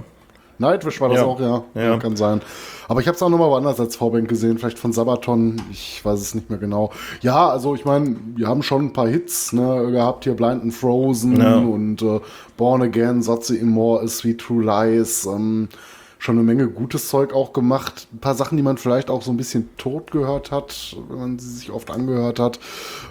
Nightwish 0.58 1.00
war 1.00 1.08
das 1.08 1.19
Ja. 1.20 1.25
auch, 1.25 1.41
ja. 1.41 1.64
Ja. 1.75 1.97
Kann 1.97 2.17
sein. 2.17 2.43
Aber 2.87 3.00
ich 3.00 3.06
habe 3.06 3.14
es 3.17 3.23
auch 3.23 3.31
noch 3.31 3.38
mal 3.38 3.49
woanders 3.49 3.81
als 3.81 3.96
Vorband 3.96 4.29
gesehen. 4.29 4.58
Vielleicht 4.58 4.79
von 4.79 4.93
Sabaton. 4.93 5.62
Ich 5.70 6.05
weiß 6.05 6.20
es 6.20 6.35
nicht 6.35 6.50
mehr 6.50 6.58
genau. 6.58 6.91
Ja, 7.23 7.49
also 7.49 7.75
ich 7.75 7.85
meine, 7.87 8.17
wir 8.37 8.46
haben 8.49 8.62
schon 8.62 8.87
ein 8.87 8.93
paar 8.93 9.08
Hits 9.08 9.53
ne, 9.55 9.91
gehabt 9.91 10.24
hier. 10.24 10.34
Blind 10.34 10.63
and 10.63 10.74
Frozen 10.74 11.41
Ja. 11.41 11.56
und 11.56 12.03
äh, 12.03 12.20
Born 12.58 12.82
Again, 12.82 13.22
Satze 13.22 13.56
Immor, 13.56 14.03
A 14.03 14.08
Sweet 14.08 14.39
True 14.41 14.63
Lies. 14.63 15.24
Ähm, 15.24 15.69
schon 16.20 16.36
eine 16.36 16.44
Menge 16.44 16.69
gutes 16.69 17.08
Zeug 17.08 17.32
auch 17.32 17.53
gemacht. 17.53 18.06
Ein 18.12 18.19
paar 18.19 18.34
Sachen, 18.34 18.56
die 18.56 18.62
man 18.62 18.77
vielleicht 18.77 19.10
auch 19.10 19.22
so 19.22 19.32
ein 19.32 19.39
bisschen 19.39 19.70
tot 19.79 20.10
gehört 20.10 20.50
hat, 20.53 20.94
wenn 21.08 21.19
man 21.19 21.39
sie 21.39 21.50
sich 21.50 21.70
oft 21.70 21.91
angehört 21.91 22.39
hat. 22.39 22.60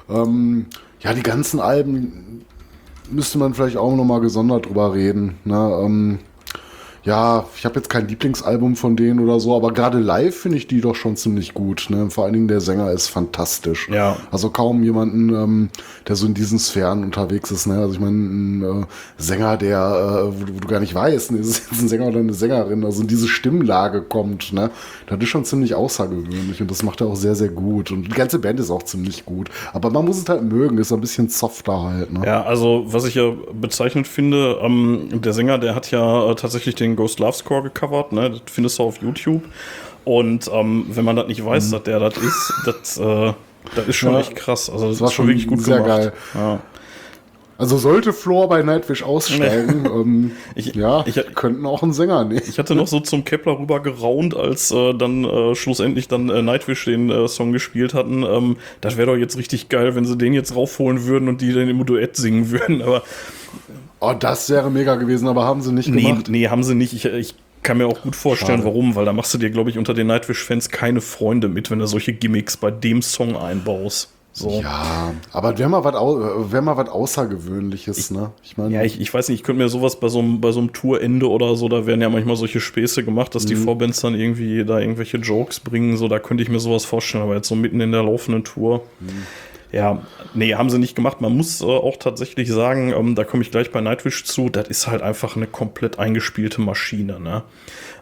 Ähm, 0.07 0.67
ja, 1.01 1.13
die 1.13 1.23
ganzen 1.23 1.59
Alben 1.59 2.45
müsste 3.09 3.39
man 3.39 3.55
vielleicht 3.55 3.77
auch 3.77 3.95
noch 3.95 4.05
mal 4.05 4.21
gesondert 4.21 4.67
drüber 4.67 4.93
reden. 4.93 5.39
Ne? 5.43 5.79
Ähm, 5.83 6.19
ja, 7.09 7.45
ich 7.57 7.65
habe 7.65 7.75
jetzt 7.75 7.89
kein 7.89 8.07
Lieblingsalbum 8.07 8.75
von 8.75 8.95
denen 8.95 9.19
oder 9.19 9.39
so, 9.39 9.55
aber 9.55 9.73
gerade 9.73 9.97
live 9.99 10.35
finde 10.35 10.57
ich 10.57 10.67
die 10.67 10.79
doch 10.79 10.95
schon 10.95 11.15
ziemlich 11.15 11.53
gut. 11.55 11.87
Ne? 11.89 12.09
Vor 12.11 12.23
allen 12.25 12.33
Dingen 12.33 12.47
der 12.47 12.61
Sänger 12.61 12.91
ist 12.91 13.07
fantastisch. 13.07 13.89
Ja. 13.91 14.17
Also 14.31 14.49
kaum 14.51 14.83
jemanden, 14.83 15.29
ähm, 15.33 15.69
der 16.07 16.15
so 16.15 16.27
in 16.27 16.35
diesen 16.35 16.59
Sphären 16.59 17.03
unterwegs 17.03 17.49
ist. 17.51 17.65
Ne? 17.65 17.79
Also 17.79 17.93
ich 17.95 17.99
meine, 17.99 18.15
ein 18.15 18.61
äh, 18.83 18.85
Sänger, 19.17 19.57
der, 19.57 19.79
äh, 19.79 20.39
wo, 20.39 20.45
du- 20.45 20.55
wo 20.55 20.59
du 20.59 20.67
gar 20.67 20.79
nicht 20.79 20.93
weißt, 20.93 21.31
ne? 21.31 21.37
ist 21.39 21.49
es 21.49 21.69
jetzt 21.71 21.81
ein 21.81 21.87
Sänger 21.87 22.07
oder 22.07 22.19
eine 22.19 22.33
Sängerin, 22.33 22.85
also 22.85 23.01
in 23.01 23.07
diese 23.07 23.27
Stimmlage 23.27 24.01
kommt. 24.03 24.53
Ne? 24.53 24.69
Das 25.07 25.17
ist 25.19 25.29
schon 25.29 25.45
ziemlich 25.45 25.73
außergewöhnlich 25.75 26.61
und 26.61 26.69
das 26.69 26.83
macht 26.83 27.01
er 27.01 27.07
auch 27.07 27.15
sehr, 27.15 27.33
sehr 27.35 27.49
gut. 27.49 27.91
Und 27.91 28.03
die 28.03 28.11
ganze 28.11 28.37
Band 28.39 28.59
ist 28.59 28.69
auch 28.69 28.83
ziemlich 28.83 29.25
gut. 29.25 29.49
Aber 29.73 29.89
man 29.89 30.05
muss 30.05 30.17
es 30.19 30.29
halt 30.29 30.43
mögen, 30.43 30.77
ist 30.77 30.91
ein 30.93 31.01
bisschen 31.01 31.29
softer 31.29 31.81
halt. 31.83 32.13
Ne? 32.13 32.21
Ja, 32.25 32.43
also 32.43 32.83
was 32.87 33.05
ich 33.05 33.15
ja 33.15 33.31
bezeichnend 33.53 34.07
finde, 34.07 34.57
ähm, 34.61 35.09
der 35.11 35.33
Sänger, 35.33 35.57
der 35.57 35.73
hat 35.75 35.89
ja 35.91 36.29
äh, 36.29 36.35
tatsächlich 36.35 36.75
den 36.75 36.95
Ghost 36.99 37.19
Love 37.19 37.33
Score 37.33 37.63
gecovert, 37.63 38.11
ne? 38.11 38.29
Das 38.31 38.41
findest 38.51 38.77
du 38.79 38.83
auf 38.83 39.01
YouTube. 39.01 39.43
Und 40.05 40.49
ähm, 40.53 40.85
wenn 40.89 41.05
man 41.05 41.15
das 41.15 41.27
nicht 41.27 41.43
weiß, 41.45 41.71
dass 41.71 41.83
der 41.83 41.99
das 41.99 42.17
ist, 42.17 42.53
das, 42.65 42.97
äh, 42.97 43.33
das 43.75 43.87
ist 43.87 43.95
schon 43.95 44.09
Mhm. 44.09 44.15
Ja. 44.15 44.21
echt 44.21 44.35
krass. 44.35 44.69
Also 44.69 44.89
das 44.89 44.99
war 45.01 45.07
ist 45.09 45.13
schon 45.13 45.27
wirklich 45.27 45.47
gut 45.47 45.61
sehr 45.61 45.77
gemacht. 45.77 45.87
geil. 45.89 46.13
Ja. 46.35 46.59
Also 47.57 47.77
sollte 47.77 48.13
Floor 48.13 48.47
bei 48.47 48.61
Nightwish 48.63 49.03
aussteigen, 49.03 49.85
ähm, 49.85 50.31
Ich- 50.55 50.73
ja, 50.75 51.03
ich- 51.05 51.21
könnten 51.35 51.65
auch 51.65 51.83
einen 51.83 51.91
Sänger 51.91 52.23
nehmen. 52.23 52.41
Ich 52.47 52.57
hatte 52.57 52.73
noch 52.73 52.87
so 52.87 53.01
zum 53.01 53.25
Kepler 53.25 53.59
rüber 53.59 53.81
geraunt, 53.81 54.33
als 54.33 54.71
äh, 54.71 54.93
dann 54.93 55.25
äh, 55.25 55.55
schlussendlich 55.55 56.07
dann 56.07 56.29
äh, 56.29 56.41
Nightwish 56.41 56.85
den 56.85 57.09
äh, 57.09 57.27
Song 57.27 57.51
gespielt 57.51 57.93
hatten. 57.93 58.23
Ähm, 58.23 58.55
das 58.79 58.95
wäre 58.95 59.07
doch 59.11 59.17
jetzt 59.17 59.37
richtig 59.37 59.67
geil, 59.67 59.93
wenn 59.93 60.05
sie 60.05 60.17
den 60.17 60.31
jetzt 60.31 60.55
raufholen 60.55 61.03
würden 61.05 61.27
und 61.27 61.41
die 61.41 61.51
dann 61.51 61.67
im 61.67 61.85
Duett 61.85 62.15
singen 62.15 62.49
würden. 62.49 62.81
Aber 62.81 63.03
Oh, 63.99 64.13
das 64.17 64.49
wäre 64.49 64.69
mega 64.71 64.95
gewesen, 64.95 65.27
aber 65.27 65.43
haben 65.45 65.61
sie 65.61 65.71
nicht 65.73 65.89
Nee, 65.89 66.03
gemacht. 66.03 66.29
nee, 66.29 66.47
haben 66.47 66.63
sie 66.63 66.75
nicht. 66.75 66.93
Ich, 66.93 67.05
ich 67.05 67.35
kann 67.63 67.77
mir 67.77 67.87
auch 67.87 68.01
gut 68.01 68.15
vorstellen, 68.15 68.59
Schade. 68.59 68.65
warum, 68.73 68.95
weil 68.95 69.03
da 69.05 69.11
machst 69.13 69.33
du 69.33 69.37
dir, 69.37 69.49
glaube 69.49 69.69
ich, 69.69 69.77
unter 69.77 69.93
den 69.93 70.07
Nightwish-Fans 70.07 70.69
keine 70.69 71.01
Freunde 71.01 71.49
mit, 71.49 71.69
wenn 71.69 71.79
du 71.79 71.85
solche 71.87 72.13
Gimmicks 72.13 72.55
bei 72.55 72.71
dem 72.71 73.01
Song 73.01 73.35
einbaust. 73.35 74.09
So. 74.31 74.61
Ja, 74.61 75.11
aber 75.33 75.57
wäre 75.57 75.67
mal 75.69 75.83
was 75.83 75.95
wär 76.51 76.61
mal 76.61 76.77
was 76.77 76.87
Außergewöhnliches, 76.87 78.11
ne? 78.11 78.31
Ich 78.43 78.57
meine, 78.57 78.73
Ja, 78.75 78.83
ich, 78.83 79.01
ich 79.01 79.13
weiß 79.13 79.27
nicht, 79.27 79.39
ich 79.39 79.43
könnte 79.43 79.61
mir 79.61 79.69
sowas 79.69 79.99
bei 79.99 80.07
so 80.07 80.19
einem, 80.19 80.39
bei 80.39 80.51
so 80.51 80.59
einem 80.59 80.71
Tourende 80.71 81.29
oder 81.29 81.55
so, 81.55 81.67
da 81.67 81.85
werden 81.85 81.99
ja 82.01 82.09
manchmal 82.09 82.35
solche 82.37 82.61
Späße 82.61 83.03
gemacht, 83.03 83.35
dass 83.35 83.45
die 83.45 83.55
Mhm. 83.55 83.63
Vorbands 83.65 83.99
dann 84.01 84.15
irgendwie 84.15 84.63
da 84.63 84.79
irgendwelche 84.79 85.17
Jokes 85.17 85.59
bringen, 85.59 85.97
so, 85.97 86.07
da 86.07 86.19
könnte 86.19 86.43
ich 86.43 86.49
mir 86.49 86.59
sowas 86.59 86.85
vorstellen, 86.85 87.23
aber 87.23 87.35
jetzt 87.35 87.47
so 87.49 87.55
mitten 87.55 87.81
in 87.81 87.91
der 87.91 88.03
laufenden 88.03 88.43
Tour. 88.45 88.83
Mhm. 89.01 89.25
Ja, 89.71 90.01
nee, 90.33 90.55
haben 90.55 90.69
sie 90.69 90.79
nicht 90.79 90.95
gemacht. 90.95 91.21
Man 91.21 91.35
muss 91.37 91.61
äh, 91.61 91.65
auch 91.65 91.97
tatsächlich 91.97 92.49
sagen, 92.49 92.91
ähm, 92.91 93.15
da 93.15 93.23
komme 93.23 93.43
ich 93.43 93.51
gleich 93.51 93.71
bei 93.71 93.81
Nightwish 93.81 94.23
zu, 94.23 94.49
das 94.49 94.67
ist 94.67 94.87
halt 94.87 95.01
einfach 95.03 95.35
eine 95.35 95.47
komplett 95.47 95.99
eingespielte 95.99 96.61
Maschine, 96.61 97.19
ne? 97.19 97.43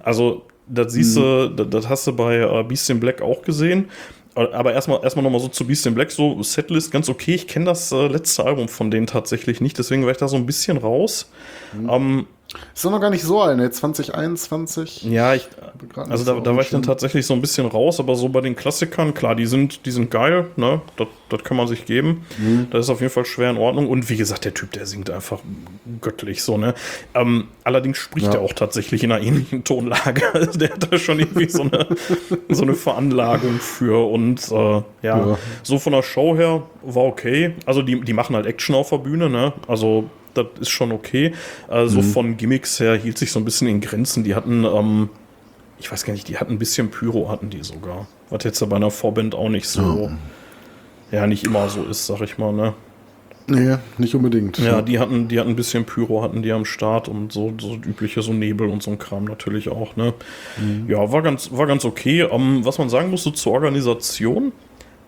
Also, 0.02 0.46
das 0.68 0.94
siehst 0.94 1.18
du, 1.18 1.50
das, 1.50 1.70
das 1.70 1.90
hast 1.90 2.08
du 2.08 2.16
bei 2.16 2.38
äh, 2.38 2.64
Beast 2.64 2.90
in 2.90 3.00
Black 3.00 3.22
auch 3.22 3.42
gesehen. 3.42 3.90
Äh, 4.36 4.48
Aber 4.54 4.74
erstmal 4.74 5.04
erstmal 5.04 5.24
nochmal 5.24 5.42
so 5.42 5.50
zu 5.50 5.66
Beast 5.68 5.86
in 5.86 5.96
Black, 5.96 6.12
so 6.12 6.42
Setlist 6.42 6.92
ganz 6.92 7.10
okay. 7.10 7.36
Ich 7.36 7.48
kenne 7.48 7.66
das 7.66 7.92
äh, 7.92 8.08
letzte 8.08 8.46
Album 8.46 8.70
von 8.70 8.90
denen 8.90 9.08
tatsächlich 9.08 9.60
nicht, 9.60 9.78
deswegen 9.78 10.04
war 10.06 10.12
ich 10.12 10.18
da 10.18 10.28
so 10.30 10.38
ein 10.38 10.46
bisschen 10.46 10.78
raus. 10.78 11.30
Ähm, 11.90 12.28
ist 12.74 12.86
doch 12.86 12.92
noch 12.92 13.02
gar 13.02 13.10
nicht 13.10 13.24
so 13.24 13.42
alt, 13.42 13.58
ne? 13.58 13.70
2021. 13.70 15.04
ja, 15.04 15.34
ich, 15.34 15.48
also 15.96 16.24
da, 16.24 16.40
da 16.40 16.56
war 16.56 16.62
ich 16.62 16.70
dann 16.70 16.82
tatsächlich 16.84 17.26
so 17.26 17.34
ein 17.34 17.42
bisschen 17.42 17.66
raus, 17.68 18.00
aber 18.00 18.16
so 18.16 18.30
bei 18.30 18.42
den 18.42 18.56
Klassikern, 18.56 19.14
klar, 19.14 19.36
die 19.36 19.46
sind, 19.46 19.86
die 19.86 19.92
sind 19.92 20.10
geil, 20.12 20.48
ne? 20.56 20.82
Das, 20.96 21.08
das 21.30 21.44
kann 21.44 21.58
man 21.58 21.68
sich 21.68 21.86
geben. 21.86 22.26
Mhm. 22.38 22.68
Das 22.72 22.86
ist 22.86 22.90
auf 22.90 23.02
jeden 23.02 23.12
Fall 23.12 23.26
schwer 23.26 23.50
in 23.50 23.58
Ordnung. 23.58 23.88
Und 23.90 24.10
wie 24.10 24.16
gesagt, 24.16 24.46
der 24.46 24.54
Typ, 24.54 24.72
der 24.72 24.86
singt 24.86 25.10
einfach 25.10 25.40
göttlich 26.02 26.42
so, 26.42 26.58
ne? 26.58 26.74
Ähm, 27.14 27.48
allerdings 27.64 27.98
spricht 27.98 28.28
Ja. 28.28 28.36
er 28.36 28.42
auch 28.42 28.54
tatsächlich 28.54 29.04
in 29.04 29.12
einer 29.12 29.24
ähnlichen 29.24 29.64
Tonlage. 29.64 30.22
Also 30.34 30.58
der 30.60 30.70
hat 30.72 30.92
da 30.92 30.98
schon 30.98 31.20
irgendwie 31.20 31.50
so 31.50 31.64
eine, 31.64 31.88
so 32.50 32.62
eine 32.64 32.76
Veranlagung 32.76 33.60
für. 33.60 34.10
Und 34.10 34.50
äh, 34.52 34.56
ja, 34.56 34.84
Ja. 35.02 35.38
so 35.64 35.80
von 35.80 35.94
der 35.94 36.04
Show 36.04 36.36
her 36.38 36.64
war 36.84 37.04
okay. 37.04 37.56
Also 37.66 37.82
die, 37.82 38.00
die 38.02 38.14
machen 38.14 38.36
halt 38.36 38.46
Action 38.46 38.76
auf 38.76 38.90
der 38.90 39.00
Bühne, 39.00 39.30
ne? 39.30 39.54
Also 39.68 40.10
das 40.38 40.48
ist 40.62 40.70
schon 40.70 40.92
okay. 40.92 41.34
Also 41.68 42.02
von 42.02 42.38
Gimmicks 42.38 42.80
her 42.80 42.96
hielt 42.96 43.18
sich 43.18 43.32
so 43.32 43.40
ein 43.40 43.46
bisschen 43.46 43.68
in 43.68 43.82
Grenzen. 43.82 44.24
Die 44.24 44.36
hatten, 44.36 44.64
ähm, 44.64 45.10
ich 45.80 45.92
weiß 45.92 46.06
gar 46.06 46.14
nicht, 46.14 46.28
die 46.28 46.38
hatten 46.38 46.54
ein 46.54 46.60
bisschen 46.60 46.90
Pyro, 46.90 47.30
hatten 47.30 47.50
die 47.50 47.64
sogar. 47.64 48.08
Was 48.30 48.44
jetzt 48.44 48.68
bei 48.70 48.76
einer 48.76 48.92
Vorband 48.92 49.36
auch 49.36 49.50
nicht 49.50 49.68
so, 49.68 50.12
ja, 51.12 51.28
nicht 51.28 51.46
immer 51.46 51.70
so 51.70 51.84
ist, 51.84 52.08
sag 52.08 52.22
ich 52.22 52.38
mal, 52.38 52.54
ne? 52.54 52.74
Nee, 53.50 53.78
nicht 53.98 54.14
unbedingt. 54.14 54.58
Ja, 54.58 54.82
die 54.82 55.00
hatten, 55.00 55.30
die 55.30 55.40
hatten 55.40 55.52
ein 55.52 55.56
bisschen 55.56 55.86
Pyro, 55.86 56.22
hatten 56.22 56.42
die 56.42 56.52
am 56.52 56.66
Start 56.66 57.08
und 57.08 57.32
so, 57.32 57.54
so 57.58 57.76
übliche, 57.76 58.22
so 58.22 58.34
Nebel 58.34 58.68
und 58.68 58.84
so 58.84 58.92
ein 58.92 58.98
Kram 58.98 59.24
natürlich 59.24 59.70
auch, 59.70 59.96
ne? 59.96 60.14
Ja, 60.88 61.14
war 61.14 61.22
ganz, 61.22 61.50
war 61.54 61.66
ganz 61.66 61.86
okay. 61.86 62.28
Ähm, 62.30 62.66
was 62.66 62.78
man 62.78 62.90
sagen 62.90 63.10
musste 63.10 63.32
zur 63.32 63.54
Organisation, 63.54 64.52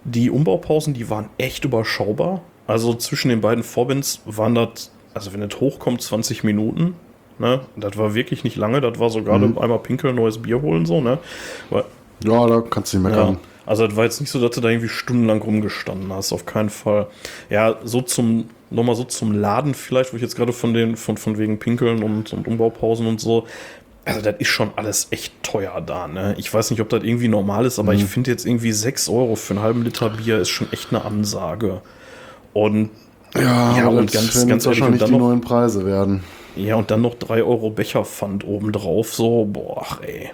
die 0.05 0.29
Umbaupausen, 0.29 0.93
die 0.93 1.09
waren 1.09 1.29
echt 1.37 1.65
überschaubar. 1.65 2.41
Also 2.65 2.93
zwischen 2.93 3.27
den 3.27 3.41
beiden 3.41 3.63
Vorbands 3.63 4.21
waren 4.25 4.55
das, 4.55 4.91
also 5.13 5.33
wenn 5.33 5.41
es 5.41 5.59
hochkommt, 5.59 6.01
20 6.01 6.43
Minuten. 6.43 6.95
Ne? 7.39 7.61
Das 7.77 7.97
war 7.97 8.15
wirklich 8.15 8.43
nicht 8.43 8.57
lange, 8.57 8.81
das 8.81 8.99
war 8.99 9.09
so 9.09 9.23
gerade 9.23 9.45
einmal 9.45 9.79
pinkeln, 9.79 10.15
neues 10.15 10.39
Bier 10.39 10.61
holen, 10.61 10.85
so, 10.85 10.99
ne? 10.99 11.19
Weil, 11.69 11.85
ja, 12.23 12.47
da 12.47 12.61
kannst 12.61 12.93
du 12.93 12.97
nicht 12.99 13.09
ja. 13.09 13.15
meckern. 13.15 13.37
Also 13.65 13.85
das 13.85 13.95
war 13.95 14.03
jetzt 14.03 14.19
nicht 14.19 14.31
so, 14.31 14.41
dass 14.41 14.55
du 14.55 14.61
da 14.61 14.69
irgendwie 14.69 14.89
stundenlang 14.89 15.41
rumgestanden 15.41 16.11
hast, 16.11 16.33
auf 16.33 16.45
keinen 16.45 16.69
Fall. 16.69 17.07
Ja, 17.49 17.77
so 17.83 18.01
zum, 18.01 18.49
nochmal 18.71 18.95
so 18.95 19.03
zum 19.03 19.31
Laden 19.31 19.73
vielleicht, 19.73 20.11
wo 20.11 20.17
ich 20.17 20.23
jetzt 20.23 20.35
gerade 20.35 20.53
von 20.53 20.73
den, 20.73 20.97
von, 20.97 21.17
von 21.17 21.37
wegen 21.37 21.59
Pinkeln 21.59 22.03
und, 22.03 22.33
und 22.33 22.47
Umbaupausen 22.47 23.05
und 23.05 23.21
so. 23.21 23.45
Also 24.05 24.21
das 24.21 24.35
ist 24.39 24.47
schon 24.47 24.71
alles 24.75 25.07
echt 25.11 25.43
teuer 25.43 25.81
da, 25.85 26.07
ne? 26.07 26.33
Ich 26.39 26.51
weiß 26.51 26.71
nicht, 26.71 26.81
ob 26.81 26.89
das 26.89 27.03
irgendwie 27.03 27.27
normal 27.27 27.65
ist, 27.65 27.77
aber 27.77 27.93
ich 27.93 28.03
finde 28.05 28.31
jetzt 28.31 28.45
irgendwie 28.45 28.71
6 28.71 29.07
Euro 29.07 29.35
für 29.35 29.53
einen 29.53 29.61
halben 29.61 29.83
Liter 29.83 30.09
Bier 30.09 30.39
ist 30.39 30.49
schon 30.49 30.73
echt 30.73 30.91
eine 30.91 31.05
Ansage. 31.05 31.81
Und 32.53 32.89
Ja, 33.35 33.77
Ja, 33.77 33.87
und 33.87 34.11
ganz- 34.11 34.33
ganz 34.47 34.65
ehrlich, 34.65 34.65
wahrscheinlich 34.65 34.99
die 35.03 35.05
dann 35.11 35.19
noch- 35.19 35.27
neuen 35.27 35.41
Preise 35.41 35.85
werden. 35.85 36.23
Ja, 36.55 36.75
und 36.75 36.89
dann 36.91 37.01
noch 37.01 37.15
3 37.15 37.43
Euro 37.43 37.69
Becherpfand 37.69 38.45
obendrauf, 38.45 39.13
so, 39.13 39.45
boah, 39.45 39.85
ey. 40.01 40.29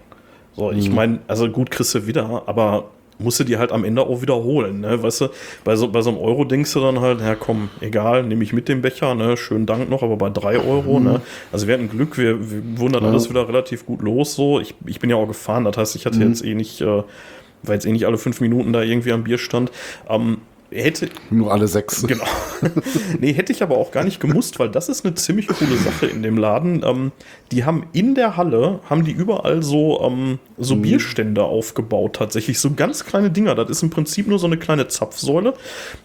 So, 0.56 0.72
ich 0.72 0.90
meine, 0.90 1.20
also 1.28 1.50
gut 1.50 1.70
kriegst 1.70 1.94
du 1.94 2.08
wieder, 2.08 2.44
aber 2.46 2.86
musst 3.20 3.40
du 3.40 3.44
dir 3.44 3.60
halt 3.60 3.72
am 3.74 3.84
Ende 3.84 4.02
auch 4.02 4.22
wiederholen, 4.22 4.80
ne? 4.82 5.02
Weißt 5.04 5.22
du, 5.22 5.28
bei 5.66 5.76
so, 5.76 5.90
bei 5.90 6.02
so 6.02 6.10
einem 6.12 6.20
Euro 6.20 6.46
denkst 6.46 6.72
du 6.74 6.80
dann 6.80 7.02
halt, 7.02 7.20
ja 7.20 7.36
komm, 7.36 7.70
egal, 7.82 8.24
nehme 8.24 8.44
ich 8.44 8.54
mit 8.54 8.68
dem 8.70 8.82
Becher, 8.82 9.16
ne? 9.16 9.36
Schönen 9.38 9.66
Dank 9.66 9.90
noch, 9.90 10.02
aber 10.02 10.16
bei 10.16 10.30
3 10.30 10.58
Euro, 10.60 11.00
ne? 11.02 11.22
Also 11.52 11.68
wir 11.68 11.74
hatten 11.76 11.90
Glück, 11.90 12.18
wir, 12.18 12.40
wir 12.50 12.80
wurden 12.80 12.94
dann 12.94 13.04
Ja. 13.04 13.10
alles 13.10 13.30
wieder 13.30 13.48
relativ 13.48 13.86
gut 13.86 14.02
los, 14.02 14.36
so. 14.36 14.60
Ich, 14.62 14.74
ich 14.86 15.00
bin 15.00 15.10
ja 15.10 15.18
auch 15.18 15.28
gefahren, 15.28 15.66
das 15.66 15.76
heißt, 15.78 15.96
ich 15.98 16.06
hatte 16.06 16.20
jetzt 16.20 16.44
eh 16.44 16.56
nicht, 16.56 16.80
äh, 16.82 16.86
war 16.86 17.74
jetzt 17.74 17.86
eh 17.86 17.92
nicht 17.92 18.06
alle 18.06 18.18
fünf 18.18 18.40
Minuten 18.42 18.72
da 18.74 18.82
irgendwie 18.82 19.12
am 19.12 19.24
Bierstand. 19.26 19.72
Ähm, 20.10 20.38
hätte, 20.72 21.10
Nur 21.30 21.52
alle 21.52 21.68
sechs. 21.68 22.06
Genau. 22.06 22.26
nee, 23.20 23.34
hätte 23.34 23.54
ich 23.54 23.64
aber 23.64 23.78
auch 23.78 23.92
gar 23.92 24.04
nicht 24.04 24.20
gemusst, 24.20 24.60
weil 24.60 24.70
das 24.70 24.90
ist 24.90 25.06
eine 25.06 25.16
ziemlich 25.16 25.48
coole 25.48 25.78
Sache 25.78 26.08
in 26.08 26.24
dem 26.24 26.38
Laden. 26.38 26.84
Ähm, 26.84 27.12
die 27.52 27.64
haben 27.64 27.88
in 27.94 28.16
der 28.16 28.38
Halle, 28.38 28.80
haben 28.90 29.06
die 29.06 29.12
überall 29.12 29.64
so, 29.64 30.02
ähm, 30.02 30.40
so 30.58 30.76
Bierstände 30.76 31.44
aufgebaut, 31.44 32.16
tatsächlich. 32.16 32.60
So 32.60 32.72
ganz 32.74 33.06
kleine 33.06 33.32
Dinger. 33.32 33.56
Das 33.56 33.70
ist 33.70 33.84
im 33.84 33.90
Prinzip 33.90 34.28
nur 34.28 34.40
so 34.40 34.48
eine 34.48 34.58
kleine 34.58 34.88
Zapfsäule. 34.88 35.54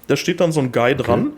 Da 0.06 0.16
steht 0.16 0.40
dann 0.40 0.52
so 0.52 0.60
ein 0.60 0.72
Guy 0.72 0.94
dran. 0.94 1.32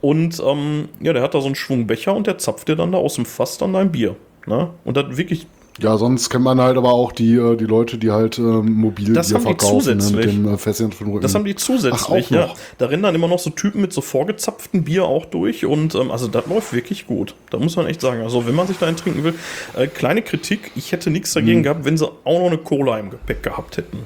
Und 0.00 0.42
ähm, 0.44 0.88
ja, 1.00 1.12
der 1.12 1.22
hat 1.22 1.34
da 1.34 1.40
so 1.40 1.46
einen 1.46 1.54
Schwung 1.54 1.86
Becher 1.86 2.14
und 2.14 2.26
der 2.26 2.38
zapft 2.38 2.68
dir 2.68 2.76
dann 2.76 2.90
da 2.90 2.98
aus 2.98 3.14
dem 3.14 3.24
Fass 3.24 3.58
dann 3.58 3.72
dein 3.72 3.92
Bier. 3.92 4.16
Ne? 4.46 4.70
Und 4.84 4.96
das 4.96 5.16
wirklich 5.16 5.46
Ja, 5.78 5.96
sonst 5.96 6.28
kennt 6.28 6.44
man 6.44 6.60
halt 6.60 6.76
aber 6.76 6.92
auch 6.92 7.12
die, 7.12 7.34
äh, 7.34 7.56
die 7.56 7.64
Leute, 7.64 7.96
die 7.96 8.10
halt 8.10 8.38
ähm, 8.38 8.72
mobil 8.74 9.14
Das 9.14 9.28
Bier 9.28 9.36
haben 9.36 9.42
die 9.42 9.48
verkaufen 9.48 9.86
ne, 9.88 9.94
mit 9.94 10.02
zusätzlich. 10.02 10.34
dem 10.34 10.46
äh, 10.46 10.50
Rücken. 10.52 11.20
Das 11.22 11.34
haben 11.34 11.44
die 11.46 11.54
zusätzlich, 11.54 12.02
Ach, 12.04 12.10
auch 12.10 12.30
ja. 12.30 12.54
Da 12.78 12.86
rennen 12.86 13.02
dann 13.02 13.14
immer 13.14 13.28
noch 13.28 13.38
so 13.38 13.48
Typen 13.50 13.80
mit 13.80 13.92
so 13.92 14.02
vorgezapften 14.02 14.84
Bier 14.84 15.04
auch 15.04 15.24
durch 15.24 15.64
und 15.64 15.94
ähm, 15.94 16.10
also 16.10 16.28
das 16.28 16.46
läuft 16.46 16.74
wirklich 16.74 17.06
gut. 17.06 17.34
Da 17.50 17.58
muss 17.58 17.76
man 17.76 17.86
echt 17.86 18.02
sagen. 18.02 18.20
Also 18.22 18.46
wenn 18.46 18.54
man 18.54 18.66
sich 18.66 18.76
da 18.78 18.86
einen 18.86 18.98
trinken 18.98 19.24
will, 19.24 19.34
äh, 19.74 19.86
kleine 19.86 20.20
Kritik, 20.22 20.72
ich 20.76 20.92
hätte 20.92 21.10
nichts 21.10 21.32
dagegen 21.32 21.60
Mhm. 21.60 21.62
gehabt, 21.62 21.84
wenn 21.86 21.96
sie 21.96 22.06
auch 22.06 22.38
noch 22.40 22.46
eine 22.48 22.58
Cola 22.58 22.98
im 22.98 23.08
Gepäck 23.10 23.42
gehabt 23.42 23.78
hätten. 23.78 24.00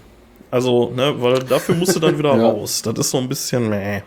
Also, 0.52 0.92
ne, 0.94 1.14
weil 1.20 1.40
dafür 1.40 1.75
musst 1.75 1.96
du 1.96 2.00
dann 2.00 2.16
wieder 2.18 2.37
Ja. 2.37 2.49
raus. 2.50 2.82
Das 2.82 2.94
ist 2.96 3.11
so 3.11 3.18
ein 3.18 3.28
bisschen, 3.28 3.68
meh. 3.68 4.02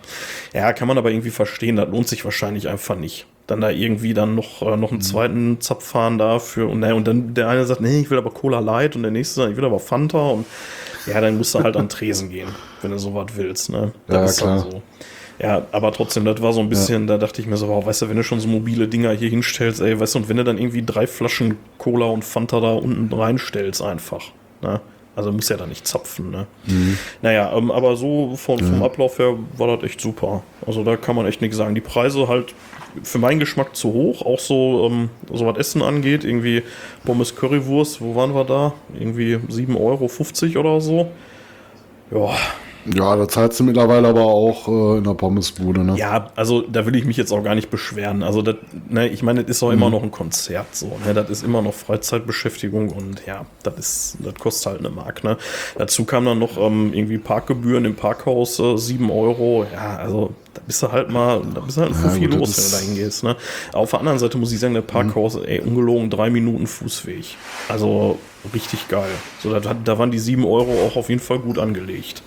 Ja, 0.54 0.72
kann 0.72 0.88
man 0.88 0.98
aber 0.98 1.12
irgendwie 1.12 1.30
verstehen, 1.32 1.76
das 1.76 1.90
lohnt 1.90 2.08
sich 2.08 2.24
wahrscheinlich 2.24 2.70
einfach 2.70 2.96
nicht. 2.96 3.28
Dann 3.50 3.62
da 3.62 3.70
irgendwie 3.72 4.14
dann 4.14 4.36
noch, 4.36 4.62
äh, 4.62 4.76
Mhm. 4.76 4.80
noch 4.82 4.92
einen 4.92 5.02
zweiten 5.02 5.60
Zapf 5.62 5.86
fahren 5.86 6.18
dafür 6.18 6.70
und, 6.70 6.84
und 6.84 7.08
dann 7.08 7.34
der 7.34 7.48
eine 7.50 7.66
sagt, 7.66 7.82
nee, 7.82 8.02
ich 8.02 8.10
will 8.10 8.18
aber 8.18 8.32
Cola 8.32 8.60
Light 8.60 8.96
und 8.96 9.02
der 9.04 9.12
nächste 9.12 9.36
sagt, 9.36 9.52
ich 9.52 9.58
will 9.58 9.66
aber 9.66 9.80
Fanta 9.80 10.20
und 10.30 10.46
ja, 11.06 11.20
dann 11.22 11.38
musst 11.38 11.56
du 11.56 11.60
halt 11.64 11.76
an 11.76 11.90
Tresen 11.90 12.30
gehen, 12.30 12.56
wenn 12.82 12.92
du 12.92 13.00
sowas 13.00 13.28
willst, 13.36 13.70
ne? 13.72 13.92
Das 14.08 14.18
Ja, 14.18 14.26
ist 14.26 14.42
dann 14.42 14.58
klar. 14.58 14.60
so. 14.60 14.84
Ja, 15.40 15.68
aber 15.72 15.92
trotzdem, 15.94 16.26
das 16.26 16.42
war 16.42 16.54
so 16.54 16.60
ein 16.60 16.70
bisschen, 16.70 17.08
da 17.08 17.18
dachte 17.18 17.42
ich 17.42 17.48
mir 17.48 17.58
so, 17.58 17.70
wow, 17.70 17.86
weißt 17.86 18.04
du, 18.04 18.10
wenn 18.10 18.18
du 18.18 18.24
schon 18.24 18.40
so 18.42 18.48
mobile 18.48 18.88
Dinger 18.88 19.12
hier 19.14 19.30
hinstellst, 19.30 19.80
ey, 19.82 20.00
weißt 20.00 20.16
du, 20.16 20.20
und 20.20 20.30
wenn 20.30 20.38
du 20.38 20.44
dann 20.44 20.58
irgendwie 20.58 20.84
drei 20.86 21.08
Flaschen 21.08 21.58
Cola 21.78 22.08
und 22.08 22.26
Fanta 22.26 22.60
da 22.60 22.74
unten 22.74 23.12
reinstellst, 23.14 23.82
einfach, 23.82 24.34
ne? 24.62 24.82
Also 25.20 25.34
muss 25.34 25.50
ja 25.50 25.58
da 25.58 25.68
nicht 25.68 25.86
zapfen, 25.86 26.32
ne? 26.32 26.48
Naja, 27.22 27.52
ähm, 27.54 27.72
aber 27.72 27.98
so 27.98 28.38
von, 28.38 28.58
vom 28.58 28.82
Ablauf 28.84 29.20
her 29.20 29.36
war 29.58 29.76
das 29.76 29.84
echt 29.84 30.00
super. 30.00 30.44
Also 30.66 30.86
da 30.86 30.96
kann 30.96 31.14
man 31.18 31.26
echt 31.26 31.42
nichts 31.42 31.58
sagen. 31.58 31.76
Die 31.76 31.82
Preise 31.82 32.30
halt 32.30 32.56
für 33.04 33.18
meinen 33.18 33.42
Geschmack 33.42 33.76
zu 33.76 33.92
hoch, 33.92 34.26
auch 34.26 34.40
so, 34.40 34.88
ähm, 34.90 35.10
so 35.34 35.46
was 35.46 35.58
Essen 35.58 35.82
angeht. 35.82 36.24
Irgendwie 36.24 36.64
Pommes 37.04 37.36
Currywurst, 37.36 38.00
wo 38.00 38.16
waren 38.16 38.34
wir 38.34 38.46
da? 38.46 38.74
Irgendwie 38.98 39.36
7,50 39.36 40.56
Euro 40.56 40.60
oder 40.62 40.80
so. 40.80 41.12
Ja, 42.12 42.30
Ja, 42.94 43.16
da 43.16 43.28
zahlst 43.28 43.60
du 43.60 43.64
mittlerweile 43.64 44.08
aber 44.08 44.26
auch 44.26 44.68
äh, 44.68 44.98
in 44.98 45.04
der 45.04 45.14
Pommesbude, 45.14 45.84
ne? 45.84 45.96
Ja, 45.98 46.32
also 46.36 46.62
da 46.62 46.86
will 46.86 46.96
ich 46.96 47.06
mich 47.06 47.18
jetzt 47.18 47.32
auch 47.32 47.44
gar 47.44 47.56
nicht 47.56 47.70
beschweren. 47.70 48.24
Also 48.24 48.42
das, 48.42 48.56
ne, 48.90 49.08
ich 49.08 49.22
meine, 49.22 49.44
das 49.44 49.58
ist 49.58 49.64
auch 49.64 49.72
immer 49.72 49.90
noch 49.90 50.02
ein 50.04 50.12
Konzert 50.12 50.76
so. 50.76 50.98
Ne? 51.06 51.14
Das 51.14 51.30
ist 51.30 51.44
immer 51.44 51.62
noch 51.62 51.74
Freizeitbeschäftigung 51.74 52.90
und 52.90 53.22
ja, 53.26 53.46
das 53.64 53.78
ist, 53.78 54.18
das 54.20 54.36
kostet 54.36 54.72
halt 54.72 54.80
eine 54.80 54.90
Mark. 54.90 55.24
Ne? 55.24 55.38
Dazu 55.78 56.06
kam 56.06 56.26
dann 56.26 56.40
noch 56.40 56.58
ähm, 56.58 56.94
irgendwie 56.94 57.18
Parkgebühren 57.18 57.86
im 57.86 57.96
Parkhaus 57.96 58.60
äh, 58.60 58.78
7 58.78 59.10
Euro. 59.12 59.66
Ja, 59.72 59.98
also 59.98 60.34
da 60.54 60.62
bist 60.66 60.82
du 60.82 60.92
halt 60.92 61.10
mal, 61.10 61.42
da 61.54 61.62
bist 61.62 61.78
du 61.78 61.82
halt 61.82 61.92
Ja, 61.92 62.10
viel 62.10 62.30
gut, 62.30 62.40
los, 62.40 62.58
wenn 62.58 62.66
du 62.66 62.72
da 62.72 62.92
hingehst. 62.94 63.24
Ne? 63.24 63.36
Auf 63.74 63.92
der 63.92 64.00
anderen 64.00 64.20
Seite 64.20 64.38
muss 64.38 64.52
ich 64.52 64.60
sagen, 64.60 64.74
der 64.74 64.82
Parkhaus, 64.82 65.36
ey, 65.36 65.60
ungelogen 65.62 66.10
drei 66.10 66.30
Minuten 66.30 66.66
Fußweg. 66.66 67.36
Also 67.68 68.18
richtig 68.54 68.88
geil. 68.88 69.12
So, 69.44 69.58
da, 69.58 69.74
da 69.74 70.00
waren 70.00 70.12
die 70.12 70.20
7 70.20 70.44
Euro 70.46 70.88
auch 70.88 70.96
auf 70.96 71.10
jeden 71.10 71.22
Fall 71.22 71.40
gut 71.40 71.60
angelegt. 71.60 72.24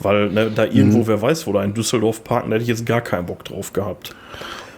Weil 0.00 0.30
ne, 0.30 0.50
da 0.54 0.64
irgendwo, 0.64 0.98
Mhm. 0.98 1.06
wer 1.06 1.22
weiß, 1.22 1.46
wo 1.46 1.52
da 1.52 1.62
in 1.64 1.74
Düsseldorf 1.74 2.24
parken, 2.24 2.50
da 2.50 2.54
hätte 2.54 2.62
ich 2.64 2.68
jetzt 2.68 2.84
gar 2.86 3.00
keinen 3.00 3.26
Bock 3.26 3.44
drauf 3.44 3.72
gehabt. 3.72 4.14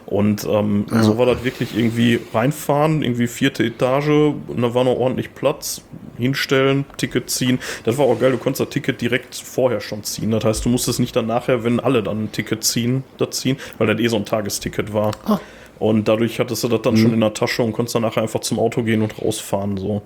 Und 0.06 0.46
ähm, 0.49 0.87
so 1.00 1.18
war 1.18 1.26
das 1.26 1.42
wirklich 1.42 1.76
irgendwie 1.76 2.20
reinfahren, 2.32 3.02
irgendwie 3.02 3.26
vierte 3.26 3.64
Etage, 3.64 4.08
und 4.46 4.62
da 4.62 4.73
war 4.73 4.85
noch 4.85 4.94
ordentlich 4.96 5.35
Platz, 5.35 5.82
hinstellen, 6.16 6.85
Ticket 6.96 7.28
ziehen. 7.28 7.58
Das 7.82 7.99
war 7.99 8.06
auch 8.06 8.16
geil, 8.20 8.30
du 8.30 8.38
konntest 8.38 8.61
das 8.61 8.68
Ticket 8.68 9.00
direkt 9.00 9.35
vorher 9.35 9.80
schon 9.80 10.04
ziehen. 10.04 10.30
Das 10.30 10.44
heißt, 10.44 10.64
du 10.64 10.68
musstest 10.68 11.00
nicht 11.00 11.16
dann 11.16 11.26
nachher, 11.26 11.64
wenn 11.64 11.80
alle 11.80 12.04
dann 12.04 12.25
ein 12.25 12.32
Ticket 12.32 12.62
ziehen, 12.62 13.02
das 13.18 13.30
ziehen, 13.40 13.56
weil 13.78 13.88
das 13.88 13.99
eh 13.99 14.06
so 14.06 14.16
ein 14.16 14.25
Tagesticket 14.25 14.92
war. 14.94 15.11
Ah. 15.25 15.40
Und 15.80 16.06
dadurch 16.06 16.38
hattest 16.38 16.62
du 16.62 16.68
das 16.68 16.82
dann 16.82 16.96
schon 16.96 17.12
in 17.12 17.20
der 17.20 17.35
Tasche 17.35 17.62
und 17.64 17.73
konntest 17.73 17.96
dann 17.96 18.02
nachher 18.02 18.23
einfach 18.23 18.40
zum 18.40 18.61
Auto 18.61 18.82
gehen 18.85 19.02
und 19.02 19.20
rausfahren. 19.20 19.76
So. 19.76 20.02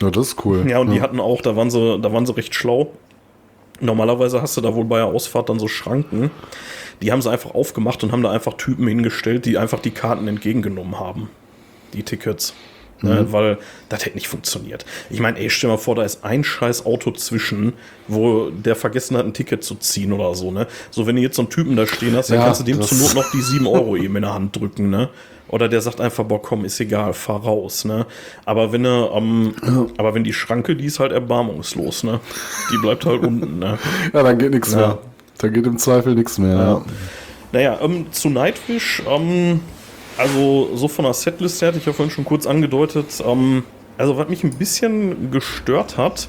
Ja, 0.00 0.10
das 0.10 0.28
ist 0.28 0.44
cool. 0.46 0.64
Ja, 0.66 0.78
und 0.78 0.90
die 0.92 1.02
hatten 1.02 1.20
auch, 1.20 1.42
da 1.42 1.54
waren 1.56 1.70
sie, 1.70 1.98
da 2.00 2.10
waren 2.12 2.24
sie 2.24 2.34
recht 2.34 2.54
schlau. 2.54 2.90
Normalerweise 3.80 4.42
hast 4.42 4.56
du 4.56 4.60
da 4.60 4.74
wohl 4.74 4.84
bei 4.84 4.98
der 4.98 5.06
Ausfahrt 5.06 5.48
dann 5.48 5.58
so 5.58 5.68
Schranken. 5.68 6.30
Die 7.02 7.12
haben 7.12 7.22
sie 7.22 7.30
einfach 7.30 7.54
aufgemacht 7.54 8.02
und 8.04 8.12
haben 8.12 8.22
da 8.22 8.30
einfach 8.30 8.54
Typen 8.54 8.86
hingestellt, 8.86 9.46
die 9.46 9.56
einfach 9.58 9.80
die 9.80 9.90
Karten 9.90 10.28
entgegengenommen 10.28 10.98
haben. 11.00 11.30
Die 11.94 12.02
Tickets. 12.02 12.54
Ne, 13.02 13.32
weil 13.32 13.56
das 13.88 14.04
hätte 14.04 14.16
nicht 14.16 14.28
funktioniert. 14.28 14.84
Ich 15.08 15.20
meine, 15.20 15.38
ey, 15.38 15.48
stell 15.48 15.70
mal 15.70 15.78
vor, 15.78 15.94
da 15.94 16.02
ist 16.02 16.22
ein 16.22 16.44
scheiß 16.44 16.84
Auto 16.84 17.10
zwischen, 17.12 17.72
wo 18.08 18.50
der 18.50 18.76
vergessen 18.76 19.16
hat, 19.16 19.24
ein 19.24 19.32
Ticket 19.32 19.64
zu 19.64 19.76
ziehen 19.76 20.12
oder 20.12 20.34
so, 20.34 20.50
ne? 20.50 20.66
So, 20.90 21.06
wenn 21.06 21.16
du 21.16 21.22
jetzt 21.22 21.36
so 21.36 21.42
einen 21.42 21.48
Typen 21.48 21.76
da 21.76 21.86
stehen 21.86 22.14
hast, 22.14 22.28
dann 22.28 22.40
Ja, 22.40 22.44
kannst 22.44 22.60
du 22.60 22.64
dem 22.64 22.82
zur 22.82 22.98
Not 22.98 23.14
noch 23.14 23.30
die 23.30 23.40
7 23.40 23.66
Euro 23.66 23.96
eben 23.96 24.16
in 24.16 24.22
der 24.22 24.34
Hand 24.34 24.54
drücken, 24.54 24.90
ne? 24.90 25.08
Oder 25.50 25.68
der 25.68 25.80
sagt 25.80 26.00
einfach, 26.00 26.24
boah, 26.24 26.40
komm, 26.40 26.64
ist 26.64 26.78
egal, 26.80 27.12
fahr 27.12 27.42
raus, 27.42 27.84
ne? 27.84 28.06
Aber 28.44 28.70
wenn 28.72 28.84
er, 28.84 29.10
ähm, 29.14 29.54
aber 29.98 30.14
wenn 30.14 30.22
die 30.24 30.32
Schranke, 30.32 30.76
die 30.76 30.84
ist 30.86 31.00
halt 31.00 31.10
erbarmungslos, 31.12 32.04
ne? 32.04 32.20
Die 32.72 32.78
bleibt 32.78 33.04
halt 33.04 33.22
unten, 33.24 33.58
ne? 33.58 33.78
Ja, 34.14 34.22
dann 34.22 34.38
geht 34.38 34.52
nichts 34.52 34.72
Ja. 34.72 34.78
mehr. 34.78 34.98
Da 35.38 35.48
geht 35.48 35.66
im 35.66 35.78
Zweifel 35.78 36.14
nichts 36.14 36.38
mehr. 36.38 36.56
Ja. 36.56 36.82
Naja, 37.52 37.78
ähm, 37.82 38.06
zu 38.12 38.28
Nightwish, 38.30 39.02
ähm, 39.08 39.60
also 40.16 40.70
so 40.76 40.86
von 40.86 41.04
der 41.04 41.14
Setlist 41.14 41.60
her 41.62 41.68
hatte 41.68 41.78
ich 41.78 41.86
ja 41.86 41.92
vorhin 41.92 42.12
schon 42.14 42.24
kurz 42.24 42.46
angedeutet, 42.46 43.06
ähm, 43.26 43.64
also 43.98 44.16
was 44.18 44.28
mich 44.28 44.44
ein 44.44 44.54
bisschen 44.54 45.30
gestört 45.32 45.96
hat, 45.96 46.28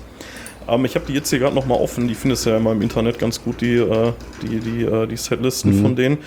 ähm, 0.68 0.86
ich 0.86 0.96
habe 0.96 1.06
die 1.08 1.14
jetzt 1.14 1.30
hier 1.30 1.40
gerade 1.40 1.54
nochmal 1.56 1.80
offen, 1.80 2.08
die 2.08 2.16
findest 2.16 2.46
du 2.46 2.52
ja 2.52 2.58
immer 2.58 2.72
im 2.72 2.82
Internet 2.82 3.20
ganz 3.20 3.44
gut, 3.44 3.62
die, 3.62 3.76
äh, 3.76 4.14
die, 4.42 4.60
die, 4.60 4.84
äh, 4.84 5.06
die 5.08 5.18
Setlisten 5.18 5.80
von 5.82 5.96
denen. 5.96 6.18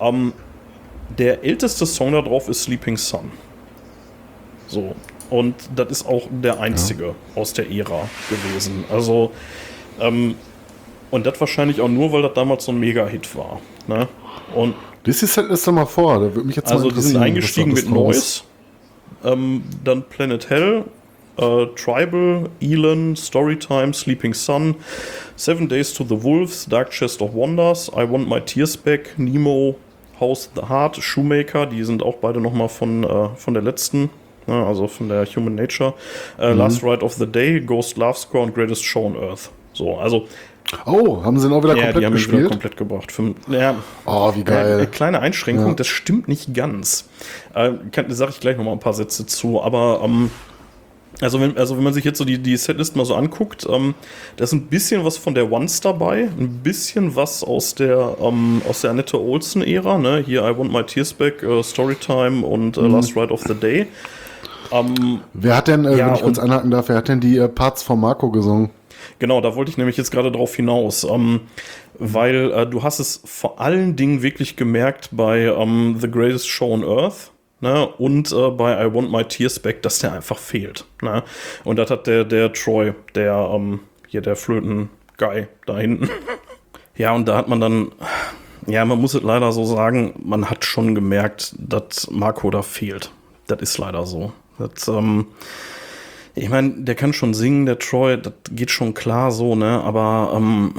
Ähm, 0.00 0.32
der 1.18 1.44
älteste 1.44 1.86
Song 1.86 2.12
da 2.12 2.22
drauf 2.22 2.48
ist 2.48 2.62
Sleeping 2.64 2.96
Sun. 2.96 3.30
So. 4.68 4.94
Und 5.30 5.54
das 5.74 5.90
ist 5.90 6.06
auch 6.06 6.28
der 6.30 6.60
einzige 6.60 7.14
aus 7.34 7.52
der 7.54 7.70
Ära 7.70 8.08
gewesen. 8.28 8.84
Also, 8.90 9.32
ähm, 10.00 10.34
und 11.10 11.26
das 11.26 11.40
wahrscheinlich 11.40 11.80
auch 11.80 11.88
nur, 11.88 12.12
weil 12.12 12.22
das 12.22 12.34
damals 12.34 12.64
so 12.64 12.72
ein 12.72 12.78
Mega-Hit 12.78 13.34
war. 13.34 13.60
Ne? 13.86 14.08
Und 14.54 14.74
Lies 15.04 15.20
die 15.20 15.26
Setliste 15.26 15.72
mal 15.72 15.86
vor, 15.86 16.14
da 16.14 16.34
würde 16.34 16.44
mich 16.44 16.56
jetzt 16.56 16.70
also 16.70 16.88
mal 16.88 16.94
die 16.94 17.00
sind 17.00 17.16
eingestiegen 17.16 17.72
mit 17.72 17.84
ist. 17.84 17.90
Noise, 17.90 18.42
ähm, 19.24 19.62
dann 19.82 20.04
Planet 20.04 20.48
Hell, 20.48 20.84
äh, 21.38 21.66
Tribal, 21.76 22.48
Elon, 22.60 23.16
Storytime, 23.16 23.92
Sleeping 23.94 24.34
Sun, 24.34 24.76
Seven 25.36 25.68
Days 25.68 25.92
to 25.92 26.04
the 26.04 26.22
Wolves, 26.22 26.66
Dark 26.66 26.90
Chest 26.90 27.20
of 27.20 27.34
Wonders, 27.34 27.88
I 27.88 28.08
Want 28.08 28.28
My 28.28 28.40
Tears 28.40 28.76
Back, 28.76 29.18
Nemo, 29.18 29.76
House 30.22 30.50
the 30.54 30.62
Heart, 30.68 30.96
Shoemaker, 30.96 31.66
die 31.66 31.82
sind 31.84 32.02
auch 32.02 32.16
beide 32.16 32.40
nochmal 32.40 32.68
von, 32.68 33.04
äh, 33.04 33.28
von 33.36 33.52
der 33.54 33.62
letzten, 33.62 34.08
ne, 34.46 34.64
also 34.66 34.86
von 34.86 35.08
der 35.08 35.26
Human 35.26 35.54
Nature, 35.56 35.94
Mhm. 36.38 36.42
äh, 36.44 36.52
Last 36.54 36.82
Ride 36.82 37.04
of 37.04 37.14
the 37.14 37.26
Day, 37.26 37.60
Ghost 37.60 37.96
Love 37.98 38.16
Score 38.16 38.44
und 38.44 38.54
Greatest 38.54 38.84
Show 38.84 39.04
on 39.06 39.16
Earth. 39.16 39.50
So, 39.74 39.96
also, 39.98 40.26
Oh, 40.86 41.22
haben 41.24 41.38
sie 41.40 41.48
ihn 41.48 41.52
auch 41.52 41.62
wieder 41.62 41.76
ja, 41.76 41.82
komplett 41.92 42.00
die 42.02 42.06
haben 42.06 42.12
ihn 42.14 42.18
wieder 42.18 42.26
gespielt? 42.30 42.48
komplett 42.50 42.76
gebracht. 42.76 43.12
Fünf, 43.12 43.36
ja, 43.48 43.74
oh, 44.06 44.32
wie 44.36 44.40
äh, 44.40 44.44
geil. 44.44 44.88
kleine 44.90 45.18
Einschränkung, 45.20 45.66
Ja. 45.68 45.74
das 45.74 45.88
stimmt 45.88 46.28
nicht 46.28 46.54
ganz. 46.54 47.08
Äh, 47.52 47.72
kann, 47.90 48.06
da 48.08 48.14
sage 48.14 48.30
ich 48.30 48.40
gleich 48.40 48.56
noch 48.56 48.64
mal 48.64 48.72
ein 48.72 48.78
paar 48.78 48.94
Sätze 48.94 49.26
zu, 49.26 49.60
aber 49.60 50.00
ähm, 50.04 50.30
also, 51.22 51.40
wenn, 51.40 51.56
also 51.56 51.76
wenn 51.76 51.84
man 51.84 51.94
sich 51.94 52.04
jetzt 52.04 52.18
so 52.18 52.24
die, 52.24 52.38
die 52.38 52.56
Setlist 52.56 52.96
mal 52.96 53.04
so 53.04 53.14
anguckt, 53.14 53.66
ähm, 53.70 53.94
da 54.36 54.44
ist 54.44 54.52
ein 54.52 54.66
bisschen 54.66 55.04
was 55.04 55.16
von 55.16 55.34
der 55.34 55.50
Once 55.50 55.80
dabei, 55.80 56.28
ein 56.38 56.60
bisschen 56.62 57.14
was 57.16 57.44
aus 57.44 57.74
der, 57.74 58.16
ähm, 58.20 58.60
aus 58.68 58.80
der 58.82 58.90
Annette 58.90 59.20
Olsen-Ära, 59.20 59.98
ne? 59.98 60.22
Hier 60.26 60.42
I 60.42 60.56
Want 60.56 60.72
My 60.72 60.84
Tears 60.84 61.12
Back, 61.12 61.42
äh, 61.42 61.62
Storytime 61.62 62.44
und 62.44 62.76
äh, 62.76 62.80
Last 62.80 63.16
Ride 63.16 63.32
of 63.32 63.42
the 63.46 63.54
Day. 63.54 63.86
Ähm, 64.72 65.20
Wer 65.32 65.56
hat 65.56 65.68
denn, 65.68 65.84
äh, 65.84 65.96
Ja, 65.96 66.08
wenn 66.08 66.14
ich 66.14 66.22
kurz 66.22 66.38
anhaken 66.38 66.70
darf, 66.70 66.88
wer 66.88 66.96
hat 66.96 67.08
denn 67.08 67.20
die 67.20 67.36
äh, 67.36 67.48
Parts 67.48 67.82
von 67.82 68.00
Marco 68.00 68.30
gesungen? 68.30 68.70
Genau, 69.18 69.40
da 69.40 69.54
wollte 69.54 69.70
ich 69.70 69.78
nämlich 69.78 69.96
jetzt 69.96 70.10
gerade 70.10 70.32
drauf 70.32 70.54
hinaus, 70.54 71.04
ähm, 71.04 71.40
weil 71.98 72.50
äh, 72.52 72.66
du 72.66 72.82
hast 72.82 72.98
es 72.98 73.20
vor 73.24 73.60
allen 73.60 73.96
Dingen 73.96 74.22
wirklich 74.22 74.56
gemerkt 74.56 75.10
bei 75.12 75.42
ähm, 75.42 75.96
The 76.00 76.10
Greatest 76.10 76.48
Show 76.48 76.72
on 76.72 76.84
Earth 76.84 77.31
ne, 77.62 77.86
und 77.86 78.30
äh, 78.32 78.50
bei 78.50 78.84
I 78.84 78.92
Want 78.92 79.10
My 79.10 79.24
Tears 79.24 79.58
Back, 79.58 79.82
dass 79.82 80.00
der 80.00 80.12
einfach 80.12 80.38
fehlt. 80.38 80.84
Ne? 81.00 81.22
Und 81.64 81.76
das 81.76 81.90
hat 81.90 82.06
der, 82.06 82.24
der 82.24 82.52
Troy, 82.52 82.92
der 83.14 83.50
ähm, 83.54 83.80
hier 84.08 84.20
der 84.20 84.36
Flöten-Guy 84.36 85.46
da 85.64 85.78
hinten. 85.78 86.10
ja, 86.96 87.14
und 87.14 87.26
da 87.26 87.36
hat 87.36 87.48
man 87.48 87.60
dann, 87.60 87.92
ja, 88.66 88.84
man 88.84 89.00
muss 89.00 89.14
es 89.14 89.22
leider 89.22 89.52
so 89.52 89.64
sagen, 89.64 90.12
man 90.22 90.50
hat 90.50 90.64
schon 90.64 90.94
gemerkt, 90.94 91.54
dass 91.56 92.10
Marco 92.10 92.50
da 92.50 92.62
fehlt. 92.62 93.10
Das 93.46 93.60
ist 93.60 93.78
leider 93.78 94.04
so. 94.04 94.32
Das, 94.58 94.88
ähm, 94.88 95.26
ich 96.34 96.48
meine, 96.48 96.70
der 96.82 96.94
kann 96.94 97.12
schon 97.12 97.34
singen, 97.34 97.66
der 97.66 97.78
Troy, 97.78 98.20
das 98.20 98.32
geht 98.50 98.70
schon 98.70 98.94
klar 98.94 99.30
so, 99.30 99.54
ne? 99.54 99.82
Aber 99.82 100.32
ähm, 100.34 100.74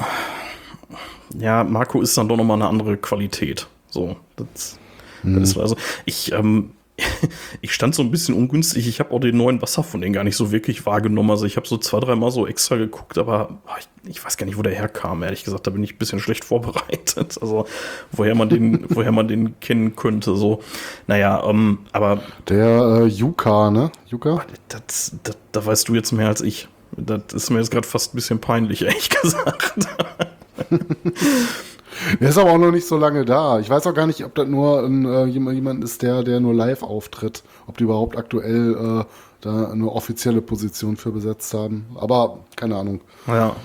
ja, 1.37 1.63
Marco 1.63 2.01
ist 2.01 2.17
dann 2.17 2.27
doch 2.27 2.37
nochmal 2.37 2.57
eine 2.57 2.67
andere 2.67 2.97
Qualität. 2.97 3.67
So, 3.89 4.15
das, 4.35 4.79
das 5.23 5.49
ist 5.49 5.57
also. 5.57 5.75
Ich, 6.05 6.31
ähm, 6.31 6.71
ich 7.61 7.73
stand 7.73 7.95
so 7.95 8.03
ein 8.03 8.11
bisschen 8.11 8.35
ungünstig. 8.35 8.87
Ich 8.87 8.99
habe 8.99 9.11
auch 9.11 9.19
den 9.19 9.37
neuen 9.37 9.61
Wasser 9.61 9.83
von 9.83 10.01
denen 10.01 10.13
gar 10.13 10.23
nicht 10.23 10.35
so 10.35 10.51
wirklich 10.51 10.85
wahrgenommen. 10.85 11.31
Also 11.31 11.45
ich 11.45 11.57
habe 11.57 11.67
so 11.67 11.77
zwei, 11.77 11.99
dreimal 11.99 12.31
so 12.31 12.45
extra 12.45 12.75
geguckt, 12.75 13.17
aber 13.17 13.57
ah, 13.65 13.75
ich, 13.79 14.11
ich 14.11 14.23
weiß 14.23 14.37
gar 14.37 14.45
nicht, 14.45 14.57
wo 14.57 14.61
der 14.61 14.73
herkam. 14.73 15.23
Ehrlich 15.23 15.43
gesagt, 15.43 15.65
da 15.65 15.71
bin 15.71 15.83
ich 15.83 15.93
ein 15.93 15.97
bisschen 15.97 16.19
schlecht 16.19 16.45
vorbereitet. 16.45 17.37
Also 17.41 17.65
woher 18.11 18.35
man 18.35 18.49
den, 18.49 18.85
woher 18.89 19.11
man 19.11 19.27
den 19.27 19.59
kennen 19.59 19.95
könnte. 19.95 20.35
So, 20.35 20.61
naja, 21.07 21.43
ähm, 21.47 21.79
aber 21.91 22.23
Der 22.47 23.01
äh, 23.01 23.05
Yuka, 23.07 23.71
ne? 23.71 23.91
Yuka? 24.07 24.45
das, 24.67 25.15
das, 25.23 25.37
da 25.51 25.65
weißt 25.65 25.87
du 25.87 25.95
jetzt 25.95 26.11
mehr 26.11 26.27
als 26.27 26.41
ich. 26.41 26.67
Das 26.95 27.33
ist 27.33 27.49
mir 27.49 27.57
jetzt 27.57 27.71
gerade 27.71 27.87
fast 27.87 28.13
ein 28.13 28.17
bisschen 28.17 28.39
peinlich, 28.39 28.83
ehrlich 28.83 29.09
gesagt. 29.09 29.87
Der 32.19 32.29
ist 32.29 32.37
aber 32.37 32.51
auch 32.51 32.57
noch 32.57 32.71
nicht 32.71 32.87
so 32.87 32.97
lange 32.97 33.25
da. 33.25 33.59
Ich 33.59 33.69
weiß 33.69 33.87
auch 33.87 33.93
gar 33.93 34.07
nicht, 34.07 34.23
ob 34.23 34.35
das 34.35 34.47
nur 34.47 34.83
äh, 34.83 35.25
jemand, 35.25 35.83
ist, 35.83 36.01
der, 36.01 36.23
der 36.23 36.39
nur 36.39 36.53
live 36.53 36.83
auftritt. 36.83 37.43
Ob 37.67 37.77
die 37.77 37.83
überhaupt 37.83 38.17
aktuell 38.17 39.01
äh, 39.01 39.05
da 39.43 39.71
eine 39.71 39.91
offizielle 39.91 40.41
Position 40.41 40.95
für 40.95 41.11
besetzt 41.11 41.53
haben. 41.53 41.85
Aber 41.95 42.39
keine 42.55 42.77
Ahnung. 42.77 43.01
Ja. 43.27 43.55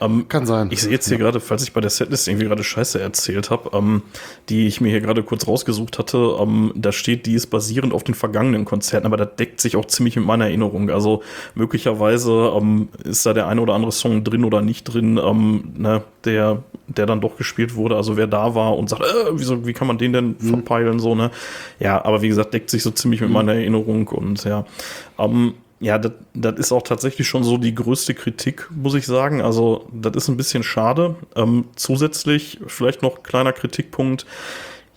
Ähm, 0.00 0.28
Kann 0.28 0.46
sein. 0.46 0.68
ich 0.70 0.82
sehe 0.82 0.92
jetzt 0.92 1.08
hier 1.08 1.18
gerade, 1.18 1.40
falls 1.40 1.64
ich 1.64 1.72
bei 1.72 1.80
der 1.80 1.90
Setlist 1.90 2.28
irgendwie 2.28 2.46
gerade 2.46 2.62
Scheiße 2.62 3.00
erzählt 3.00 3.50
habe, 3.50 3.76
ähm, 3.76 4.02
die 4.48 4.68
ich 4.68 4.80
mir 4.80 4.90
hier 4.90 5.00
gerade 5.00 5.24
kurz 5.24 5.48
rausgesucht 5.48 5.98
hatte, 5.98 6.36
ähm, 6.40 6.72
da 6.76 6.92
steht, 6.92 7.26
die 7.26 7.34
ist 7.34 7.48
basierend 7.48 7.92
auf 7.92 8.04
den 8.04 8.14
vergangenen 8.14 8.64
Konzerten, 8.64 9.06
aber 9.06 9.16
das 9.16 9.34
deckt 9.36 9.60
sich 9.60 9.76
auch 9.76 9.86
ziemlich 9.86 10.14
mit 10.14 10.24
meiner 10.24 10.46
Erinnerung. 10.46 10.90
Also 10.90 11.22
möglicherweise 11.56 12.52
ähm, 12.56 12.88
ist 13.02 13.26
da 13.26 13.34
der 13.34 13.48
eine 13.48 13.60
oder 13.60 13.74
andere 13.74 13.90
Song 13.90 14.22
drin 14.22 14.44
oder 14.44 14.62
nicht 14.62 14.84
drin, 14.84 15.18
ähm, 15.18 15.72
ne, 15.76 16.04
der, 16.28 16.62
der 16.86 17.06
dann 17.06 17.20
doch 17.20 17.36
gespielt 17.36 17.74
wurde. 17.74 17.96
Also 17.96 18.16
wer 18.16 18.26
da 18.26 18.54
war 18.54 18.76
und 18.76 18.88
sagt, 18.88 19.02
äh, 19.02 19.30
wieso, 19.32 19.66
wie 19.66 19.72
kann 19.72 19.88
man 19.88 19.98
den 19.98 20.12
denn 20.12 20.36
verpeilen, 20.38 20.98
so, 20.98 21.14
ne? 21.14 21.30
Ja, 21.80 22.04
aber 22.04 22.22
wie 22.22 22.28
gesagt, 22.28 22.54
deckt 22.54 22.70
sich 22.70 22.82
so 22.82 22.90
ziemlich 22.90 23.20
mit 23.20 23.30
meiner 23.30 23.54
Erinnerung 23.54 24.08
und 24.08 24.44
ja. 24.44 24.64
Ähm, 25.18 25.54
ja, 25.80 25.98
das 25.98 26.12
das 26.34 26.58
ist 26.58 26.72
auch 26.72 26.82
tatsächlich 26.82 27.28
schon 27.28 27.44
so 27.44 27.56
die 27.56 27.74
größte 27.74 28.14
Kritik, 28.14 28.68
muss 28.74 28.94
ich 28.94 29.06
sagen. 29.06 29.42
Also, 29.42 29.88
das 29.92 30.16
ist 30.16 30.28
ein 30.28 30.36
bisschen 30.36 30.62
schade. 30.62 31.16
Ähm, 31.36 31.66
zusätzlich 31.76 32.58
vielleicht 32.66 33.02
noch 33.02 33.22
kleiner 33.22 33.52
Kritikpunkt. 33.52 34.26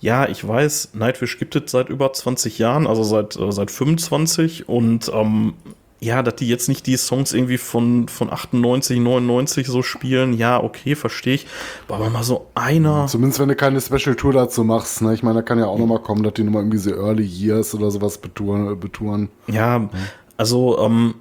Ja, 0.00 0.28
ich 0.28 0.46
weiß, 0.46 0.90
Nightwish 0.94 1.38
gibt 1.38 1.54
es 1.54 1.70
seit 1.70 1.88
über 1.88 2.12
20 2.12 2.58
Jahren, 2.58 2.88
also 2.88 3.04
seit, 3.04 3.36
äh, 3.36 3.52
seit 3.52 3.70
25 3.70 4.68
und 4.68 5.10
ähm, 5.14 5.54
ja, 6.02 6.22
dass 6.22 6.34
die 6.34 6.48
jetzt 6.48 6.68
nicht 6.68 6.86
die 6.88 6.96
Songs 6.96 7.32
irgendwie 7.32 7.58
von, 7.58 8.08
von 8.08 8.28
98, 8.28 8.98
99 8.98 9.68
so 9.68 9.82
spielen, 9.82 10.32
ja, 10.32 10.60
okay, 10.60 10.96
verstehe 10.96 11.34
ich. 11.34 11.46
Aber 11.88 12.10
mal 12.10 12.24
so 12.24 12.48
einer. 12.56 13.06
Zumindest 13.06 13.38
wenn 13.38 13.48
du 13.48 13.54
keine 13.54 13.80
Special 13.80 14.16
Tour 14.16 14.32
dazu 14.32 14.64
machst. 14.64 15.00
Ne? 15.00 15.14
Ich 15.14 15.22
meine, 15.22 15.36
da 15.36 15.42
kann 15.42 15.60
ja 15.60 15.66
auch 15.66 15.78
noch 15.78 15.86
mal 15.86 16.00
kommen, 16.00 16.24
dass 16.24 16.34
die 16.34 16.42
nochmal 16.42 16.62
irgendwie 16.62 16.78
so 16.78 16.90
Early 16.90 17.24
Years 17.24 17.72
oder 17.76 17.92
sowas 17.92 18.18
betouren. 18.18 18.80
betouren. 18.80 19.28
Ja, 19.46 19.88
also, 20.36 20.76
ähm, 20.80 21.14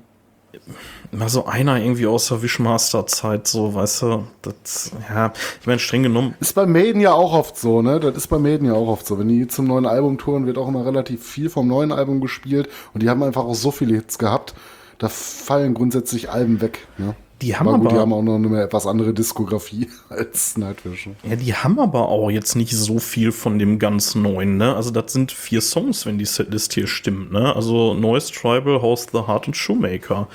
mal 1.11 1.29
so 1.29 1.45
einer 1.45 1.81
irgendwie 1.81 2.07
aus 2.07 2.27
der 2.27 2.41
Wishmaster-Zeit, 2.41 3.47
so, 3.47 3.73
weißt 3.73 4.01
du, 4.03 4.27
das, 4.41 4.91
ja, 5.09 5.33
ich 5.59 5.67
meine, 5.67 5.79
streng 5.79 6.03
genommen, 6.03 6.35
Ist 6.39 6.55
bei 6.55 6.65
Maiden 6.65 7.01
ja 7.01 7.13
auch 7.13 7.33
oft 7.33 7.57
so, 7.57 7.81
ne? 7.81 7.99
Das 7.99 8.15
ist 8.15 8.27
bei 8.27 8.39
Maiden 8.39 8.67
ja 8.67 8.73
auch 8.73 8.87
oft 8.87 9.05
so. 9.05 9.19
Wenn 9.19 9.27
die 9.27 9.47
zum 9.47 9.65
neuen 9.65 9.85
Album 9.85 10.17
touren, 10.17 10.45
wird 10.45 10.57
auch 10.57 10.67
immer 10.67 10.85
relativ 10.85 11.25
viel 11.25 11.49
vom 11.49 11.67
neuen 11.67 11.91
Album 11.91 12.21
gespielt. 12.21 12.69
Und 12.93 13.03
die 13.03 13.09
haben 13.09 13.23
einfach 13.23 13.43
auch 13.43 13.55
so 13.55 13.71
viele 13.71 13.95
Hits 13.95 14.17
gehabt. 14.17 14.53
Da 14.97 15.09
fallen 15.09 15.73
grundsätzlich 15.73 16.29
Alben 16.29 16.61
weg. 16.61 16.87
Ne? 16.97 17.15
Die 17.41 17.55
haben 17.55 17.67
aber 17.67 17.79
gut, 17.79 17.87
die 17.91 17.95
aber- 17.95 18.01
haben 18.01 18.13
auch 18.13 18.21
noch 18.21 18.35
eine 18.35 18.61
etwas 18.61 18.85
andere 18.85 19.13
Diskografie 19.13 19.87
als 20.09 20.57
Nightwish. 20.57 21.07
ne? 21.07 21.15
ja, 21.27 21.35
die 21.35 21.53
haben 21.55 21.79
aber 21.79 22.07
auch 22.09 22.29
jetzt 22.29 22.55
nicht 22.55 22.71
so 22.75 22.99
viel 22.99 23.31
von 23.31 23.57
dem 23.59 23.79
ganz 23.79 24.13
Neuen, 24.15 24.57
ne? 24.57 24.75
Also, 24.75 24.91
das 24.91 25.11
sind 25.13 25.31
vier 25.31 25.61
Songs, 25.61 26.05
wenn 26.05 26.17
die 26.17 26.25
Setlist 26.25 26.73
hier 26.73 26.87
stimmt, 26.87 27.31
ne? 27.31 27.55
Also, 27.55 27.93
Neues 27.93 28.29
Tribal, 28.31 28.81
House 28.81 29.07
the 29.11 29.19
Heart 29.27 29.47
und 29.47 29.55
Shoemaker. 29.57 30.27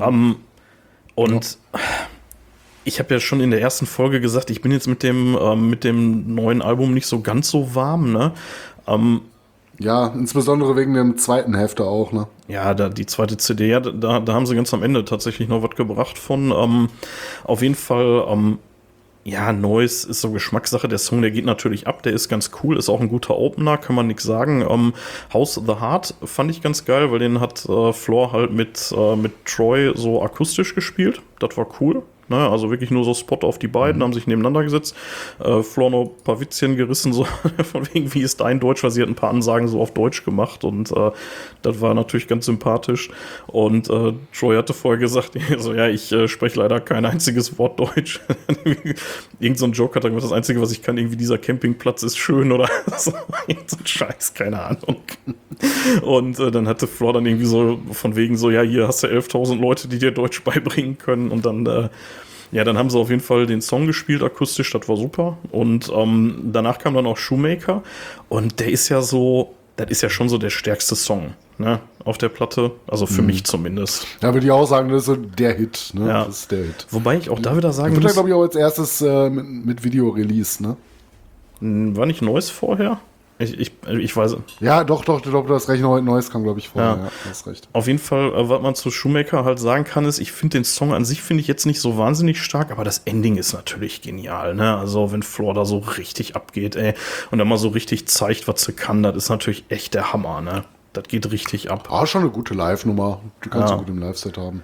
Ähm, 0.00 0.36
und 1.14 1.58
ich 2.84 2.98
habe 2.98 3.14
ja 3.14 3.20
schon 3.20 3.40
in 3.40 3.50
der 3.50 3.60
ersten 3.60 3.86
Folge 3.86 4.20
gesagt, 4.20 4.50
ich 4.50 4.62
bin 4.62 4.72
jetzt 4.72 4.88
mit 4.88 5.02
dem, 5.02 5.36
ähm, 5.40 5.70
mit 5.70 5.84
dem 5.84 6.34
neuen 6.34 6.62
Album 6.62 6.94
nicht 6.94 7.06
so 7.06 7.20
ganz 7.20 7.50
so 7.50 7.74
warm, 7.74 8.12
ne? 8.12 8.32
Ähm, 8.86 9.20
Ja, 9.80 10.08
insbesondere 10.08 10.76
wegen 10.76 10.92
dem 10.92 11.16
zweiten 11.16 11.54
Hälfte 11.56 11.84
auch, 11.84 12.12
ne? 12.12 12.26
Ja, 12.48 12.74
da, 12.74 12.90
die 12.90 13.06
zweite 13.06 13.38
CD, 13.38 13.68
ja, 13.68 13.80
da, 13.80 14.20
da 14.20 14.34
haben 14.34 14.44
sie 14.44 14.54
ganz 14.54 14.74
am 14.74 14.82
Ende 14.82 15.06
tatsächlich 15.06 15.48
noch 15.48 15.62
was 15.62 15.70
gebracht 15.70 16.18
von. 16.18 16.52
Ähm, 16.52 16.88
auf 17.44 17.62
jeden 17.62 17.74
Fall, 17.74 18.26
ähm, 18.28 18.58
ja, 19.24 19.54
Noise 19.54 20.10
ist 20.10 20.20
so 20.20 20.32
Geschmackssache. 20.32 20.86
Der 20.86 20.98
Song, 20.98 21.22
der 21.22 21.30
geht 21.30 21.46
natürlich 21.46 21.86
ab, 21.86 22.02
der 22.02 22.12
ist 22.12 22.28
ganz 22.28 22.50
cool, 22.62 22.76
ist 22.76 22.90
auch 22.90 23.00
ein 23.00 23.08
guter 23.08 23.38
Opener, 23.38 23.78
kann 23.78 23.96
man 23.96 24.06
nichts 24.06 24.24
sagen. 24.24 24.66
Ähm, 24.68 24.92
House 25.32 25.56
of 25.56 25.64
the 25.66 25.80
Heart 25.80 26.14
fand 26.24 26.50
ich 26.50 26.60
ganz 26.60 26.84
geil, 26.84 27.10
weil 27.10 27.18
den 27.18 27.40
hat 27.40 27.66
äh, 27.66 27.94
Floor 27.94 28.32
halt 28.32 28.52
mit, 28.52 28.92
äh, 28.94 29.16
mit 29.16 29.46
Troy 29.46 29.92
so 29.94 30.22
akustisch 30.22 30.74
gespielt. 30.74 31.22
Das 31.38 31.56
war 31.56 31.66
cool. 31.80 32.02
Ne? 32.30 32.48
Also 32.48 32.70
wirklich 32.70 32.90
nur 32.92 33.04
so 33.04 33.12
Spot 33.12 33.40
auf 33.42 33.58
die 33.58 33.68
beiden, 33.68 33.98
mhm. 33.98 34.04
haben 34.04 34.12
sich 34.12 34.26
nebeneinander 34.26 34.62
gesetzt. 34.62 34.96
Äh, 35.40 35.62
Flor 35.62 35.90
noch 35.90 36.04
ein 36.04 36.24
paar 36.24 36.40
Witzchen 36.40 36.76
gerissen, 36.76 37.12
so 37.12 37.24
von 37.64 37.92
wegen, 37.92 38.14
wie 38.14 38.22
ist 38.22 38.40
dein 38.40 38.60
Deutsch, 38.60 38.82
weil 38.84 38.92
sie 38.92 39.02
hat 39.02 39.08
ein 39.08 39.16
paar 39.16 39.30
Ansagen 39.30 39.66
so 39.66 39.80
auf 39.80 39.92
Deutsch 39.92 40.24
gemacht 40.24 40.62
und 40.64 40.92
äh, 40.92 41.10
das 41.62 41.80
war 41.80 41.92
natürlich 41.92 42.28
ganz 42.28 42.46
sympathisch. 42.46 43.10
Und 43.48 43.90
äh, 43.90 44.12
Troy 44.32 44.56
hatte 44.56 44.74
vorher 44.74 45.00
gesagt, 45.00 45.32
so 45.58 45.74
ja, 45.74 45.88
ich 45.88 46.12
äh, 46.12 46.28
spreche 46.28 46.60
leider 46.60 46.80
kein 46.80 47.04
einziges 47.04 47.58
Wort 47.58 47.80
Deutsch. 47.80 48.20
Irgend 49.40 49.58
so 49.58 49.66
ein 49.66 49.72
Joke 49.72 49.96
hat 49.96 50.04
er 50.04 50.10
gesagt, 50.10 50.30
das 50.30 50.36
Einzige, 50.36 50.60
was 50.60 50.70
ich 50.70 50.82
kann, 50.82 50.98
irgendwie 50.98 51.16
dieser 51.16 51.38
Campingplatz 51.38 52.04
ist 52.04 52.16
schön 52.16 52.52
oder 52.52 52.68
so. 52.96 53.10
so 53.66 53.76
ein 53.76 53.86
Scheiß, 53.86 54.34
keine 54.34 54.62
Ahnung. 54.62 55.02
Und 56.02 56.38
äh, 56.38 56.50
dann 56.52 56.68
hatte 56.68 56.86
Flor 56.86 57.12
dann 57.12 57.26
irgendwie 57.26 57.46
so 57.46 57.80
von 57.90 58.14
wegen 58.14 58.36
so, 58.36 58.50
ja, 58.50 58.62
hier 58.62 58.86
hast 58.86 59.02
du 59.02 59.08
11.000 59.08 59.60
Leute, 59.60 59.88
die 59.88 59.98
dir 59.98 60.12
Deutsch 60.12 60.42
beibringen 60.44 60.96
können 60.96 61.30
und 61.30 61.44
dann 61.44 61.66
äh, 61.66 61.88
ja, 62.52 62.64
dann 62.64 62.76
haben 62.76 62.90
sie 62.90 62.98
auf 62.98 63.10
jeden 63.10 63.22
Fall 63.22 63.46
den 63.46 63.60
Song 63.60 63.86
gespielt 63.86 64.22
akustisch, 64.22 64.70
das 64.72 64.88
war 64.88 64.96
super. 64.96 65.38
Und 65.50 65.90
ähm, 65.94 66.50
danach 66.52 66.78
kam 66.78 66.94
dann 66.94 67.06
auch 67.06 67.16
Shoemaker 67.16 67.82
und 68.28 68.60
der 68.60 68.70
ist 68.70 68.88
ja 68.88 69.02
so, 69.02 69.54
das 69.76 69.90
ist 69.90 70.02
ja 70.02 70.10
schon 70.10 70.28
so 70.28 70.38
der 70.38 70.50
stärkste 70.50 70.96
Song 70.96 71.34
ne, 71.58 71.80
auf 72.04 72.18
der 72.18 72.28
Platte, 72.28 72.72
also 72.88 73.06
für 73.06 73.20
mhm. 73.20 73.26
mich 73.28 73.44
zumindest. 73.44 74.06
Ja, 74.22 74.34
würde 74.34 74.46
ich 74.46 74.50
auch 74.50 74.66
sagen, 74.66 74.88
das 74.88 75.02
ist 75.02 75.06
so 75.06 75.16
der 75.16 75.54
Hit. 75.54 75.90
Ne? 75.94 76.08
Ja. 76.08 76.24
Das 76.24 76.40
ist 76.40 76.50
der 76.50 76.64
Hit. 76.64 76.86
Wobei 76.90 77.18
ich 77.18 77.30
auch 77.30 77.38
da 77.38 77.56
wieder 77.56 77.72
sagen. 77.72 77.94
Wird 77.94 78.04
ja, 78.04 78.12
glaube 78.12 78.30
ich, 78.30 78.34
auch 78.34 78.42
als 78.42 78.56
erstes 78.56 79.00
äh, 79.00 79.30
mit, 79.30 79.66
mit 79.66 79.84
Video-Release, 79.84 80.62
ne? 80.62 80.76
War 81.60 82.06
nicht 82.06 82.22
Neues 82.22 82.48
vorher? 82.48 83.00
Ich, 83.40 83.58
ich, 83.58 83.72
ich 83.88 84.14
weiß. 84.14 84.36
Ja, 84.60 84.84
doch, 84.84 85.02
doch, 85.02 85.22
doch, 85.22 85.46
du 85.46 85.54
hast 85.54 85.70
recht. 85.70 85.82
Neues 85.82 86.30
kam, 86.30 86.42
glaube 86.42 86.58
ich, 86.58 86.68
vorher. 86.68 86.96
Ja. 86.96 87.04
ja, 87.04 87.10
hast 87.30 87.46
recht. 87.46 87.68
Auf 87.72 87.86
jeden 87.86 87.98
Fall, 87.98 88.34
äh, 88.34 88.48
was 88.50 88.60
man 88.60 88.74
zu 88.74 88.90
Shoemaker 88.90 89.46
halt 89.46 89.58
sagen 89.58 89.84
kann, 89.84 90.04
ist, 90.04 90.18
ich 90.18 90.30
finde 90.30 90.58
den 90.58 90.64
Song 90.64 90.92
an 90.92 91.06
sich 91.06 91.22
finde 91.22 91.40
ich 91.40 91.46
jetzt 91.46 91.64
nicht 91.64 91.80
so 91.80 91.96
wahnsinnig 91.96 92.42
stark, 92.42 92.70
aber 92.70 92.84
das 92.84 92.98
Ending 93.06 93.38
ist 93.38 93.54
natürlich 93.54 94.02
genial, 94.02 94.54
ne? 94.54 94.76
Also, 94.76 95.10
wenn 95.10 95.22
Floor 95.22 95.54
da 95.54 95.64
so 95.64 95.78
richtig 95.78 96.36
abgeht, 96.36 96.76
ey, 96.76 96.92
und 97.30 97.38
dann 97.38 97.48
mal 97.48 97.56
so 97.56 97.68
richtig 97.68 98.06
zeigt, 98.08 98.46
was 98.46 98.62
sie 98.62 98.72
kann, 98.72 99.02
das 99.02 99.16
ist 99.16 99.30
natürlich 99.30 99.64
echt 99.70 99.94
der 99.94 100.12
Hammer, 100.12 100.42
ne? 100.42 100.64
Das 100.92 101.04
geht 101.04 101.30
richtig 101.32 101.70
ab. 101.70 101.88
Ah, 101.90 102.04
schon 102.04 102.22
eine 102.22 102.30
gute 102.30 102.52
Live-Nummer. 102.52 103.20
Die 103.42 103.48
kannst 103.48 103.70
ja. 103.70 103.76
du 103.76 103.84
gut 103.84 103.88
im 103.88 104.00
Live-Set 104.00 104.36
haben. 104.36 104.62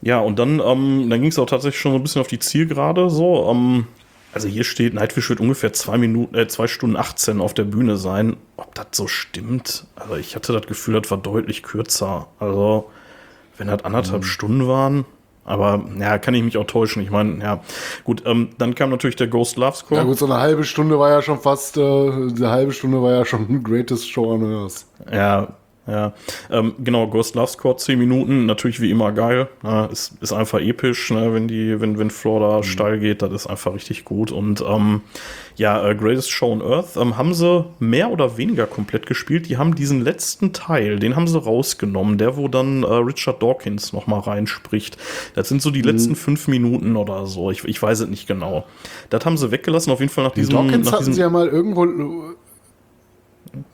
Ja, 0.00 0.20
und 0.20 0.38
dann, 0.38 0.58
ähm, 0.64 1.10
dann 1.10 1.20
ging 1.20 1.30
es 1.30 1.38
auch 1.38 1.44
tatsächlich 1.44 1.80
schon 1.80 1.92
so 1.92 1.98
ein 1.98 2.02
bisschen 2.02 2.22
auf 2.22 2.28
die 2.28 2.38
Zielgerade, 2.38 3.10
so, 3.10 3.50
ähm, 3.50 3.86
also 4.32 4.48
hier 4.48 4.64
steht, 4.64 4.94
Nightwish 4.94 5.28
wird 5.28 5.40
ungefähr 5.40 5.72
zwei 5.72 5.98
Minuten, 5.98 6.34
äh, 6.34 6.46
zwei 6.46 6.66
Stunden 6.66 6.96
18 6.96 7.40
auf 7.40 7.54
der 7.54 7.64
Bühne 7.64 7.96
sein. 7.96 8.36
Ob 8.56 8.74
das 8.74 8.86
so 8.92 9.06
stimmt? 9.06 9.86
Also 9.96 10.16
ich 10.16 10.36
hatte 10.36 10.52
das 10.52 10.66
Gefühl, 10.66 11.00
das 11.00 11.10
war 11.10 11.18
deutlich 11.18 11.62
kürzer. 11.62 12.28
Also, 12.38 12.90
wenn 13.58 13.68
das 13.68 13.84
anderthalb 13.84 14.22
mhm. 14.22 14.26
Stunden 14.26 14.68
waren, 14.68 15.04
aber 15.44 15.84
ja, 15.98 16.18
kann 16.18 16.34
ich 16.34 16.42
mich 16.42 16.56
auch 16.58 16.66
täuschen. 16.66 17.02
Ich 17.02 17.10
meine, 17.10 17.42
ja, 17.42 17.60
gut, 18.04 18.22
ähm, 18.24 18.50
dann 18.58 18.74
kam 18.74 18.90
natürlich 18.90 19.16
der 19.16 19.26
Ghost 19.26 19.56
Love 19.56 19.76
Score. 19.76 20.00
Ja 20.00 20.06
gut, 20.06 20.18
so 20.18 20.26
eine 20.26 20.36
halbe 20.36 20.62
Stunde 20.64 20.98
war 20.98 21.10
ja 21.10 21.22
schon 21.22 21.40
fast, 21.40 21.76
äh, 21.76 21.80
eine 21.80 22.50
halbe 22.50 22.72
Stunde 22.72 23.02
war 23.02 23.12
ja 23.12 23.24
schon 23.24 23.62
Greatest 23.64 24.08
Show 24.08 24.32
on 24.32 24.44
Earth. 24.44 24.84
Ja, 25.10 25.54
ja, 25.90 26.12
ähm, 26.50 26.74
genau, 26.78 27.08
Ghost 27.08 27.34
Love 27.34 27.48
Score 27.48 27.76
10 27.76 27.98
Minuten, 27.98 28.46
natürlich 28.46 28.80
wie 28.80 28.90
immer 28.90 29.10
geil. 29.12 29.48
Ne? 29.62 29.88
Ist, 29.90 30.12
ist 30.20 30.32
einfach 30.32 30.60
episch, 30.60 31.10
ne? 31.10 31.34
wenn 31.34 31.48
die, 31.48 31.80
wenn, 31.80 31.98
wenn 31.98 32.10
Floor 32.10 32.40
da 32.40 32.56
mhm. 32.58 32.62
steil 32.62 32.98
geht, 33.00 33.22
das 33.22 33.32
ist 33.32 33.46
einfach 33.48 33.74
richtig 33.74 34.04
gut. 34.04 34.30
Und 34.30 34.60
ähm, 34.60 35.00
ja, 35.56 35.86
äh, 35.88 35.94
Greatest 35.94 36.30
Show 36.30 36.52
on 36.52 36.62
Earth 36.62 36.96
ähm, 36.96 37.16
haben 37.16 37.34
sie 37.34 37.64
mehr 37.80 38.10
oder 38.10 38.36
weniger 38.36 38.66
komplett 38.66 39.06
gespielt. 39.06 39.48
Die 39.48 39.56
haben 39.56 39.74
diesen 39.74 40.00
letzten 40.00 40.52
Teil, 40.52 40.98
den 40.98 41.16
haben 41.16 41.26
sie 41.26 41.38
rausgenommen, 41.38 42.18
der, 42.18 42.36
wo 42.36 42.46
dann 42.46 42.84
äh, 42.84 42.86
Richard 42.86 43.42
Dawkins 43.42 43.92
nochmal 43.92 44.20
reinspricht. 44.20 44.96
Das 45.34 45.48
sind 45.48 45.60
so 45.60 45.70
die 45.70 45.80
mhm. 45.80 45.88
letzten 45.88 46.14
fünf 46.14 46.46
Minuten 46.46 46.96
oder 46.96 47.26
so. 47.26 47.50
Ich, 47.50 47.64
ich 47.64 47.82
weiß 47.82 48.00
es 48.00 48.08
nicht 48.08 48.28
genau. 48.28 48.64
Das 49.10 49.24
haben 49.24 49.36
sie 49.36 49.50
weggelassen, 49.50 49.92
auf 49.92 50.00
jeden 50.00 50.12
Fall 50.12 50.24
nach 50.24 50.32
diesem. 50.32 50.54
Dawkins 50.54 50.86
nach 50.86 50.92
hatten 50.92 51.04
diesem 51.06 51.14
sie 51.14 51.20
ja 51.20 51.30
mal 51.30 51.48
irgendwo 51.48 51.84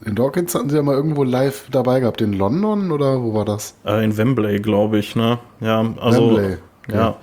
in 0.04 0.14
Dawkins 0.14 0.54
hatten 0.54 0.70
sie 0.70 0.76
ja 0.76 0.82
mal 0.82 0.94
irgendwo 0.94 1.24
live 1.24 1.68
dabei 1.70 2.00
gehabt. 2.00 2.20
In 2.20 2.32
London 2.32 2.92
oder 2.92 3.22
wo 3.22 3.34
war 3.34 3.44
das? 3.44 3.76
Äh, 3.84 4.04
in 4.04 4.16
Wembley, 4.16 4.60
glaube 4.60 4.98
ich, 4.98 5.16
ne? 5.16 5.38
Ja, 5.60 5.84
also. 6.00 6.36
Wembley. 6.36 6.56
Okay. 6.88 6.96
Ja. 6.96 7.16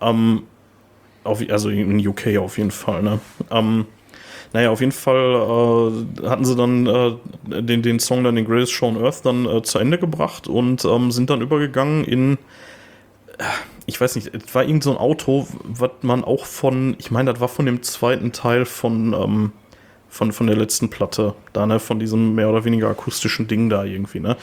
Ähm, 0.00 0.42
auf, 1.22 1.42
also 1.48 1.70
in 1.70 2.06
UK 2.06 2.38
auf 2.38 2.58
jeden 2.58 2.70
Fall, 2.70 3.02
ne? 3.02 3.20
Ähm, 3.50 3.86
naja, 4.52 4.70
auf 4.70 4.80
jeden 4.80 4.92
Fall 4.92 5.16
äh, 6.22 6.28
hatten 6.28 6.44
sie 6.44 6.54
dann 6.54 6.86
äh, 6.86 7.62
den, 7.62 7.82
den 7.82 7.98
Song 7.98 8.22
dann 8.22 8.36
den 8.36 8.44
Greatest 8.44 8.72
Show 8.72 8.86
on 8.86 9.02
Earth 9.02 9.24
dann 9.24 9.46
äh, 9.46 9.62
zu 9.62 9.78
Ende 9.78 9.98
gebracht 9.98 10.46
und 10.46 10.84
ähm, 10.84 11.10
sind 11.10 11.30
dann 11.30 11.40
übergegangen 11.40 12.04
in 12.04 12.38
äh, 13.38 13.44
ich 13.86 14.00
weiß 14.00 14.14
nicht, 14.16 14.34
es 14.34 14.54
war 14.54 14.64
irgend 14.64 14.82
so 14.82 14.92
ein 14.92 14.96
Auto, 14.96 15.46
was 15.64 15.90
man 16.02 16.24
auch 16.24 16.46
von, 16.46 16.96
ich 16.98 17.10
meine, 17.10 17.32
das 17.32 17.40
war 17.40 17.48
von 17.48 17.66
dem 17.66 17.82
zweiten 17.82 18.32
Teil 18.32 18.64
von 18.64 19.12
ähm, 19.12 19.52
von, 20.14 20.30
von 20.30 20.46
der 20.46 20.54
letzten 20.54 20.90
Platte, 20.90 21.34
da, 21.52 21.66
ne, 21.66 21.80
von 21.80 21.98
diesem 21.98 22.36
mehr 22.36 22.48
oder 22.48 22.64
weniger 22.64 22.88
akustischen 22.88 23.48
Ding 23.48 23.68
da 23.68 23.82
irgendwie, 23.82 24.20
ne? 24.20 24.36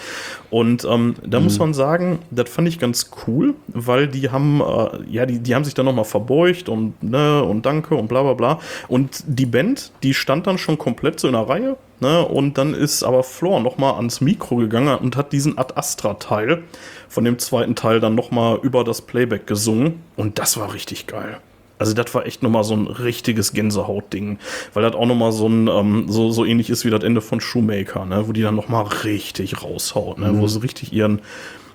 Und 0.50 0.84
ähm, 0.84 1.16
da 1.26 1.40
mhm. 1.40 1.46
muss 1.46 1.60
man 1.60 1.74
sagen, 1.74 2.20
das 2.30 2.50
fand 2.50 2.68
ich 2.68 2.78
ganz 2.78 3.10
cool, 3.26 3.54
weil 3.68 4.10
die 4.10 4.30
haben, 4.32 4.60
äh, 4.60 5.10
ja, 5.10 5.26
die, 5.26 5.40
die 5.40 5.56
haben 5.56 5.64
sich 5.64 5.74
dann 5.74 5.86
nochmal 5.86 6.04
verbeugt 6.04 6.68
und, 6.68 7.02
ne, 7.02 7.42
und 7.42 7.66
danke 7.66 7.96
und 7.96 8.10
bla 8.10 8.22
bla 8.22 8.34
bla. 8.34 8.60
Und 8.90 9.24
die 9.26 9.46
Band, 9.46 9.94
die 10.04 10.14
stand 10.14 10.46
dann 10.46 10.58
schon 10.58 10.78
komplett 10.78 11.22
so 11.22 11.28
in 11.30 11.34
der 11.36 11.48
Reihe, 11.48 11.78
ne? 12.02 12.26
Und 12.26 12.58
dann 12.58 12.74
ist 12.74 13.04
aber 13.04 13.24
Floor 13.24 13.62
nochmal 13.62 13.94
ans 13.94 14.20
Mikro 14.20 14.58
gegangen 14.58 14.98
und 14.98 15.16
hat 15.16 15.32
diesen 15.32 15.58
Ad 15.58 15.76
Astra-Teil 15.78 16.64
von 17.08 17.24
dem 17.24 17.40
zweiten 17.40 17.76
Teil 17.76 18.02
dann 18.02 18.14
nochmal 18.14 18.60
über 18.62 18.84
das 18.84 19.02
Playback 19.02 19.48
gesungen. 19.48 20.02
Und 20.18 20.38
das 20.38 20.58
war 20.58 20.74
richtig 20.74 21.08
geil. 21.08 21.38
Also 21.82 21.96
das 21.96 22.14
war 22.14 22.28
echt 22.28 22.44
nochmal 22.44 22.64
so 22.64 22.76
ein 22.76 22.86
richtiges 22.86 23.54
Gänsehaut-Ding, 23.54 24.38
weil 24.76 24.84
das 24.84 24.94
auch 24.94 25.08
nochmal 25.08 25.32
so 25.32 25.48
ein, 25.50 25.68
ähm, 25.68 26.06
so, 26.08 26.30
so 26.30 26.46
ähnlich 26.46 26.70
ist 26.70 26.86
wie 26.86 26.92
das 26.92 27.04
Ende 27.04 27.22
von 27.22 27.42
Shoemaker, 27.42 28.06
ne? 28.06 28.28
wo 28.28 28.34
die 28.34 28.44
dann 28.44 28.56
nochmal 28.56 28.86
richtig 29.04 29.64
raushaut, 29.64 30.20
ne? 30.20 30.32
Mhm. 30.32 30.42
wo 30.42 30.46
sie 30.46 30.62
richtig 30.62 30.94
ihren, 30.94 31.22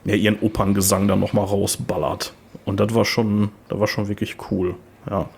ja, 0.04 0.14
ihren 0.14 0.38
Operngesang 0.38 1.08
dann 1.08 1.18
nochmal 1.18 1.44
rausballert. 1.44 2.34
Und 2.64 2.78
das 2.78 2.94
war 2.94 3.04
schon, 3.04 3.48
das 3.68 3.80
war 3.80 3.88
schon 3.88 4.06
wirklich 4.06 4.36
cool, 4.52 4.76
ja. 5.10 5.28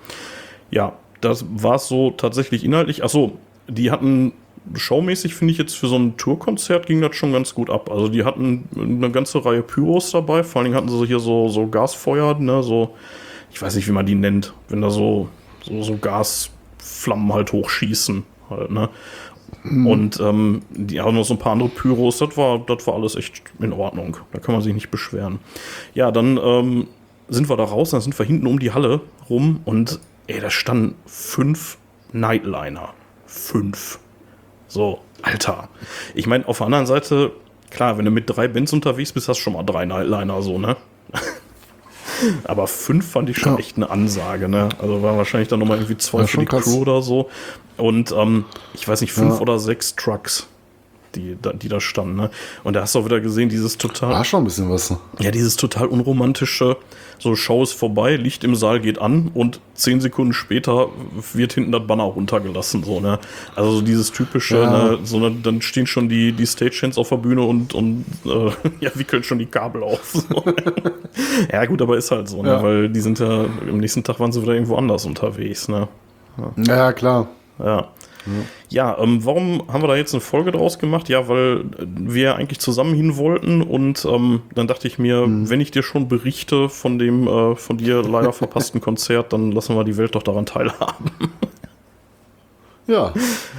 Ja, 0.70 0.92
das 1.22 1.46
war 1.48 1.76
es 1.76 1.88
so 1.88 2.10
tatsächlich 2.10 2.62
inhaltlich. 2.62 3.02
Achso, 3.02 3.38
die 3.68 3.90
hatten 3.90 4.34
showmäßig 4.74 5.34
finde 5.34 5.52
ich 5.52 5.58
jetzt 5.58 5.78
für 5.78 5.86
so 5.86 5.96
ein 5.96 6.18
Tourkonzert 6.18 6.86
ging 6.86 7.00
das 7.00 7.16
schon 7.16 7.32
ganz 7.32 7.54
gut 7.54 7.70
ab. 7.70 7.90
Also 7.90 8.08
die 8.08 8.24
hatten 8.24 8.68
eine 8.76 9.10
ganze 9.10 9.42
Reihe 9.42 9.62
Pyros 9.62 10.10
dabei, 10.10 10.42
vor 10.42 10.60
allen 10.60 10.66
Dingen 10.66 10.76
hatten 10.76 10.90
sie 10.90 11.06
hier 11.06 11.20
so, 11.20 11.48
so 11.48 11.68
Gasfeuer, 11.68 12.38
ne, 12.38 12.62
so 12.62 12.94
ich 13.58 13.62
weiß 13.62 13.74
nicht, 13.74 13.88
wie 13.88 13.92
man 13.92 14.06
die 14.06 14.14
nennt, 14.14 14.54
wenn 14.68 14.82
da 14.82 14.88
so, 14.88 15.28
so, 15.64 15.82
so 15.82 15.96
Gasflammen 15.96 17.32
halt 17.32 17.50
hochschießen. 17.50 18.22
Halt, 18.48 18.70
ne? 18.70 18.88
Mhm. 19.64 19.86
Und 19.88 20.20
ähm, 20.20 20.62
die 20.70 21.00
haben 21.00 21.16
noch 21.16 21.24
so 21.24 21.34
ein 21.34 21.40
paar 21.40 21.54
andere 21.54 21.68
Pyros, 21.68 22.18
das 22.18 22.36
war, 22.36 22.60
das 22.60 22.86
war 22.86 22.94
alles 22.94 23.16
echt 23.16 23.42
in 23.58 23.72
Ordnung. 23.72 24.16
Da 24.32 24.38
kann 24.38 24.54
man 24.54 24.62
sich 24.62 24.72
nicht 24.72 24.92
beschweren. 24.92 25.40
Ja, 25.92 26.12
dann 26.12 26.38
ähm, 26.40 26.86
sind 27.28 27.48
wir 27.48 27.56
da 27.56 27.64
raus, 27.64 27.90
dann 27.90 28.00
sind 28.00 28.16
wir 28.16 28.24
hinten 28.24 28.46
um 28.46 28.60
die 28.60 28.70
Halle 28.70 29.00
rum 29.28 29.58
und 29.64 29.98
ey, 30.28 30.38
da 30.38 30.50
standen 30.50 30.94
fünf 31.06 31.78
Nightliner. 32.12 32.90
Fünf. 33.26 33.98
So, 34.68 35.00
Alter. 35.22 35.68
Ich 36.14 36.28
meine, 36.28 36.46
auf 36.46 36.58
der 36.58 36.66
anderen 36.66 36.86
Seite, 36.86 37.32
klar, 37.70 37.98
wenn 37.98 38.04
du 38.04 38.12
mit 38.12 38.30
drei 38.30 38.46
Bands 38.46 38.72
unterwegs 38.72 39.12
bist, 39.12 39.28
hast 39.28 39.38
du 39.38 39.42
schon 39.42 39.54
mal 39.54 39.64
drei 39.64 39.84
Nightliner, 39.84 40.42
so, 40.42 40.60
ne? 40.60 40.76
Aber 42.44 42.66
fünf 42.66 43.10
fand 43.10 43.30
ich 43.30 43.38
schon 43.38 43.54
ja. 43.54 43.58
echt 43.58 43.76
eine 43.76 43.90
Ansage, 43.90 44.48
ne? 44.48 44.68
Also 44.78 45.02
war 45.02 45.16
wahrscheinlich 45.16 45.48
dann 45.48 45.60
nochmal 45.60 45.78
irgendwie 45.78 45.96
zwei 45.96 46.26
für 46.26 46.38
die 46.38 46.46
krass. 46.46 46.64
Crew 46.64 46.78
oder 46.80 47.02
so. 47.02 47.28
Und 47.76 48.12
ähm, 48.12 48.44
ich 48.74 48.86
weiß 48.86 49.00
nicht, 49.00 49.12
fünf 49.12 49.36
ja. 49.36 49.40
oder 49.40 49.58
sechs 49.58 49.94
Trucks 49.94 50.46
die, 51.14 51.36
die 51.60 51.68
da 51.68 51.80
standen. 51.80 52.16
Ne? 52.16 52.30
Und 52.64 52.74
da 52.74 52.82
hast 52.82 52.94
du 52.94 53.00
auch 53.00 53.04
wieder 53.04 53.20
gesehen, 53.20 53.48
dieses 53.48 53.78
total. 53.78 54.10
War 54.10 54.24
schon 54.24 54.42
ein 54.42 54.44
bisschen 54.44 54.70
was. 54.70 54.94
Ja, 55.18 55.30
dieses 55.30 55.56
total 55.56 55.86
unromantische, 55.86 56.76
so 57.18 57.34
Show 57.34 57.62
ist 57.62 57.72
vorbei, 57.72 58.16
Licht 58.16 58.44
im 58.44 58.54
Saal 58.54 58.80
geht 58.80 58.98
an 59.00 59.30
und 59.34 59.60
zehn 59.74 60.00
Sekunden 60.00 60.32
später 60.32 60.88
wird 61.32 61.52
hinten 61.52 61.72
das 61.72 61.86
Banner 61.86 62.04
runtergelassen. 62.04 62.84
So, 62.84 63.00
ne? 63.00 63.18
Also 63.56 63.72
so 63.72 63.80
dieses 63.82 64.12
typische, 64.12 64.58
ja. 64.58 64.90
ne? 64.90 64.98
so, 65.04 65.18
ne? 65.18 65.34
dann 65.42 65.62
stehen 65.62 65.86
schon 65.86 66.08
die, 66.08 66.32
die 66.32 66.46
Stagehands 66.46 66.98
auf 66.98 67.08
der 67.08 67.16
Bühne 67.16 67.42
und, 67.42 67.74
und 67.74 68.04
äh, 68.24 68.50
ja, 68.80 68.90
wickeln 68.94 69.22
schon 69.22 69.38
die 69.38 69.46
Kabel 69.46 69.82
auf. 69.82 70.12
So. 70.12 70.44
ja, 71.52 71.64
gut, 71.66 71.82
aber 71.82 71.96
ist 71.96 72.10
halt 72.10 72.28
so, 72.28 72.42
ne? 72.42 72.62
weil 72.62 72.88
die 72.88 73.00
sind 73.00 73.18
ja, 73.18 73.44
am 73.44 73.78
nächsten 73.78 74.04
Tag 74.04 74.20
waren 74.20 74.32
sie 74.32 74.42
wieder 74.42 74.54
irgendwo 74.54 74.76
anders 74.76 75.04
unterwegs. 75.04 75.68
Ne? 75.68 75.88
Ja, 76.56 76.76
ja 76.76 76.92
klar. 76.92 77.28
Ja. 77.58 77.88
Ja, 78.68 78.98
ähm, 78.98 79.24
warum 79.24 79.62
haben 79.72 79.82
wir 79.82 79.88
da 79.88 79.96
jetzt 79.96 80.12
eine 80.14 80.20
Folge 80.20 80.52
draus 80.52 80.78
gemacht? 80.78 81.08
Ja, 81.08 81.28
weil 81.28 81.64
wir 81.78 82.36
eigentlich 82.36 82.58
zusammen 82.60 82.94
hin 82.94 83.16
wollten 83.16 83.62
und 83.62 84.04
ähm, 84.04 84.42
dann 84.54 84.66
dachte 84.66 84.86
ich 84.88 84.98
mir, 84.98 85.24
wenn 85.28 85.60
ich 85.60 85.70
dir 85.70 85.82
schon 85.82 86.08
berichte 86.08 86.68
von 86.68 86.98
dem 86.98 87.26
äh, 87.26 87.56
von 87.56 87.78
dir 87.78 88.02
leider 88.02 88.32
verpassten 88.34 88.80
Konzert, 88.80 89.32
dann 89.32 89.52
lassen 89.52 89.74
wir 89.76 89.84
die 89.84 89.96
Welt 89.96 90.14
doch 90.14 90.22
daran 90.22 90.46
teilhaben. 90.46 91.10
Ja, 92.86 93.12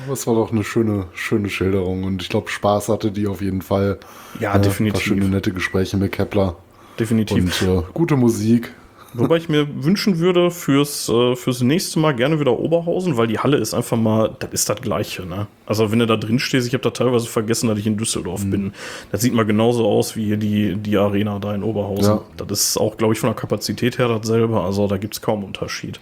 das 0.07 0.25
war 0.25 0.33
doch 0.33 0.51
eine 0.51 0.63
schöne, 0.63 1.05
schöne 1.13 1.49
Schilderung 1.51 2.03
und 2.03 2.23
ich 2.23 2.29
glaube, 2.29 2.49
Spaß 2.49 2.89
hatte 2.89 3.11
die 3.11 3.27
auf 3.27 3.41
jeden 3.43 3.61
Fall. 3.61 3.99
Ja, 4.39 4.39
Äh, 4.39 4.45
Ein 4.47 4.51
paar 4.53 4.61
definitiv. 4.61 5.01
schöne, 5.03 5.25
nette 5.29 5.51
Gespräche 5.53 5.97
mit 5.97 6.11
Kepler 6.13 6.55
Definitiv. 6.99 7.61
und 7.61 7.67
äh, 7.69 7.83
gute 7.93 8.15
Musik. 8.15 8.73
Wobei 9.13 9.37
ich 9.37 9.49
mir 9.49 9.67
wünschen 9.83 10.19
würde 10.19 10.51
fürs, 10.51 11.09
äh, 11.09 11.35
fürs 11.35 11.61
nächste 11.61 11.97
Mal 11.99 12.13
gerne 12.13 12.39
wieder 12.39 12.59
Oberhausen, 12.59 13.17
weil 13.17 13.25
die 13.25 13.39
Halle 13.39 13.57
ist 13.57 13.73
einfach 13.73 13.97
mal, 13.97 14.35
das 14.37 14.49
ist 14.51 14.69
das 14.69 14.79
Gleiche. 14.81 15.25
Ne? 15.25 15.47
Also 15.65 15.91
wenn 15.91 15.97
du 15.99 16.05
da 16.05 16.15
drin 16.15 16.37
stehst, 16.37 16.67
ich 16.67 16.73
habe 16.73 16.83
da 16.83 16.91
teilweise 16.91 17.25
vergessen, 17.27 17.69
dass 17.69 17.79
ich 17.79 17.87
in 17.87 17.97
Düsseldorf 17.97 18.43
Mhm. 18.43 18.51
bin. 18.51 18.73
Das 19.11 19.21
sieht 19.21 19.33
mal 19.33 19.45
genauso 19.45 19.87
aus 19.87 20.15
wie 20.15 20.25
hier 20.25 20.37
die, 20.37 20.75
die 20.75 20.95
Arena 20.97 21.39
da 21.39 21.55
in 21.55 21.63
Oberhausen. 21.63 22.19
Ja. 22.37 22.45
Das 22.45 22.59
ist 22.59 22.77
auch, 22.77 22.97
glaube 22.97 23.13
ich, 23.13 23.19
von 23.19 23.29
der 23.29 23.35
Kapazität 23.35 23.97
her 23.97 24.07
dasselbe. 24.09 24.61
Also 24.61 24.85
da 24.87 24.97
gibt 24.97 25.15
es 25.15 25.21
kaum 25.21 25.43
Unterschied. 25.43 25.99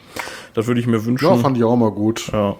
Das 0.53 0.67
würde 0.67 0.81
ich 0.81 0.87
mir 0.87 1.05
wünschen. 1.05 1.25
Ja, 1.25 1.35
fand 1.37 1.55
ich 1.57 1.63
auch 1.63 1.75
mal 1.77 1.91
gut. 1.91 2.29
Ja. 2.33 2.57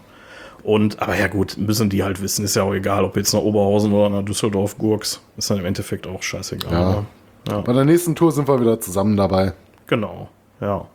Und, 0.64 1.02
aber 1.02 1.18
ja 1.18 1.28
gut, 1.28 1.58
müssen 1.58 1.90
die 1.90 2.04
halt 2.04 2.22
wissen, 2.22 2.44
ist 2.46 2.56
ja 2.56 2.64
auch 2.64 2.74
egal, 2.74 3.04
ob 3.06 3.16
jetzt 3.18 3.34
nach 3.34 3.42
Oberhausen 3.42 3.92
oder 3.94 4.10
nach 4.10 4.24
Düsseldorf 4.24 4.78
Gurks. 4.78 5.22
Ist 5.38 5.50
dann 5.50 5.60
im 5.60 5.66
Endeffekt 5.66 6.08
auch 6.08 6.22
scheißegal. 6.24 6.72
Ja. 6.72 6.90
ne? 6.92 7.06
ja. 7.50 7.62
Bei 7.62 7.74
der 7.74 7.86
nächsten 7.86 8.16
Tour 8.16 8.32
sind 8.32 8.48
wir 8.48 8.60
wieder 8.62 8.80
zusammen 8.80 9.16
dabei. 9.18 9.54
Genau, 9.88 10.28
ja. 10.62 10.88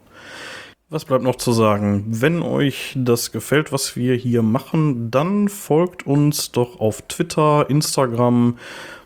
Was 0.91 1.07
bleibt 1.07 1.25
noch 1.25 1.37
zu 1.37 1.53
sagen? 1.53 2.05
Wenn 2.09 2.43
euch 2.43 2.93
das 2.95 3.33
gefällt, 3.33 3.73
was 3.73 3.97
wir 3.97 4.15
hier 4.15 4.43
machen, 4.43 5.11
dann 5.11 5.49
folgt 5.49 6.07
uns 6.07 6.53
doch 6.53 6.81
auf 6.81 7.01
Twitter, 7.09 7.71
Instagram, 7.71 8.59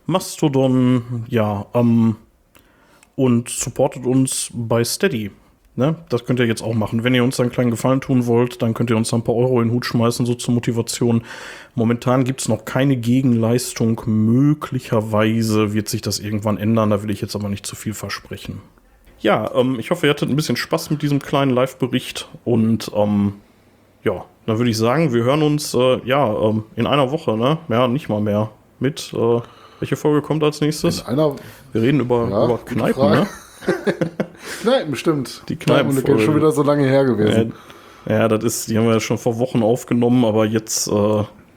Mastodon, 0.04 1.24
ja, 1.28 1.66
ähm, 1.74 2.16
und 3.14 3.48
supportet 3.48 4.04
uns 4.04 4.50
bei 4.52 4.82
Steady. 4.82 5.30
Ne? 5.76 5.94
Das 6.08 6.24
könnt 6.24 6.40
ihr 6.40 6.46
jetzt 6.46 6.62
auch 6.62 6.74
machen. 6.74 7.04
Wenn 7.04 7.14
ihr 7.14 7.22
uns 7.22 7.38
einen 7.38 7.50
kleinen 7.50 7.70
Gefallen 7.70 8.00
tun 8.00 8.26
wollt, 8.26 8.62
dann 8.62 8.72
könnt 8.72 8.88
ihr 8.88 8.96
uns 8.96 9.12
ein 9.12 9.24
paar 9.24 9.34
Euro 9.34 9.60
in 9.60 9.68
den 9.68 9.74
Hut 9.74 9.84
schmeißen, 9.84 10.24
so 10.24 10.34
zur 10.34 10.54
Motivation. 10.54 11.22
Momentan 11.74 12.24
gibt 12.24 12.40
es 12.40 12.48
noch 12.48 12.64
keine 12.64 12.96
Gegenleistung. 12.96 14.00
Möglicherweise 14.06 15.74
wird 15.74 15.88
sich 15.88 16.00
das 16.00 16.18
irgendwann 16.18 16.56
ändern. 16.56 16.90
Da 16.90 17.02
will 17.02 17.10
ich 17.10 17.20
jetzt 17.20 17.36
aber 17.36 17.50
nicht 17.50 17.66
zu 17.66 17.76
viel 17.76 17.92
versprechen. 17.92 18.62
Ja, 19.26 19.50
ähm, 19.56 19.80
ich 19.80 19.90
hoffe, 19.90 20.06
ihr 20.06 20.10
hattet 20.10 20.30
ein 20.30 20.36
bisschen 20.36 20.54
Spaß 20.56 20.90
mit 20.90 21.02
diesem 21.02 21.18
kleinen 21.20 21.50
Live-Bericht. 21.50 22.28
Und 22.44 22.92
ähm, 22.94 23.34
ja, 24.04 24.24
dann 24.46 24.58
würde 24.58 24.70
ich 24.70 24.78
sagen, 24.78 25.12
wir 25.12 25.24
hören 25.24 25.42
uns 25.42 25.74
äh, 25.74 25.98
ja 26.04 26.32
ähm, 26.32 26.62
in 26.76 26.86
einer 26.86 27.10
Woche, 27.10 27.36
ne? 27.36 27.58
Ja, 27.68 27.88
nicht 27.88 28.08
mal 28.08 28.20
mehr. 28.20 28.50
Mit 28.78 29.12
äh, 29.12 29.40
welche 29.80 29.96
Folge 29.96 30.22
kommt 30.22 30.44
als 30.44 30.60
nächstes? 30.60 31.04
Einer 31.06 31.34
Wir 31.72 31.82
reden 31.82 31.98
über, 31.98 32.28
Ja, 32.30 32.44
über 32.44 32.58
Kneipen, 32.58 32.94
Frage. 32.94 33.16
ne? 33.16 33.26
Kneipen, 34.62 34.90
bestimmt. 34.92 35.42
Die 35.48 35.56
Kneipen, 35.56 35.88
ist 35.90 35.96
Kneipenfolge. 35.96 36.22
schon 36.24 36.36
wieder 36.36 36.52
so 36.52 36.62
lange 36.62 36.86
her 36.86 37.04
gewesen. 37.04 37.52
Ja, 38.08 38.18
ja, 38.20 38.28
das 38.28 38.44
ist, 38.44 38.70
die 38.70 38.78
haben 38.78 38.86
wir 38.86 38.92
ja 38.94 39.00
schon 39.00 39.18
vor 39.18 39.40
Wochen 39.40 39.64
aufgenommen, 39.64 40.24
aber 40.24 40.46
jetzt, 40.46 40.86
äh, 40.86 40.92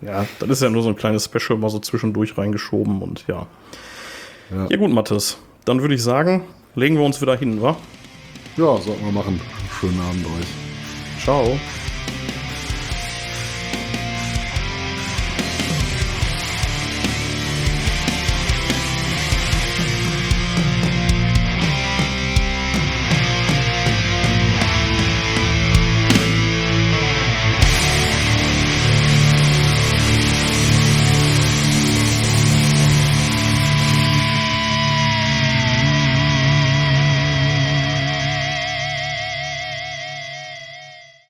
ja, 0.01 0.25
das 0.39 0.49
ist 0.49 0.63
ja 0.63 0.71
nur 0.71 0.81
so 0.81 0.89
ein 0.89 0.95
kleines 0.95 1.25
Special 1.25 1.59
mal 1.59 1.69
so 1.69 1.77
zwischendurch 1.77 2.35
reingeschoben 2.35 3.03
und 3.03 3.25
ja. 3.27 3.45
Ja. 4.49 4.65
Ja, 4.71 4.77
gut, 4.77 4.89
Mathis. 4.89 5.37
Dann 5.65 5.81
würde 5.81 5.93
ich 5.93 6.01
sagen, 6.01 6.45
legen 6.75 6.97
wir 6.97 7.03
uns 7.03 7.21
wieder 7.21 7.37
hin, 7.37 7.61
wa? 7.61 7.75
Ja, 8.57 8.77
sollten 8.77 9.05
wir 9.05 9.11
machen. 9.11 9.39
Schönen 9.79 9.99
Abend 10.01 10.25
euch. 10.25 11.23
Ciao. 11.23 11.57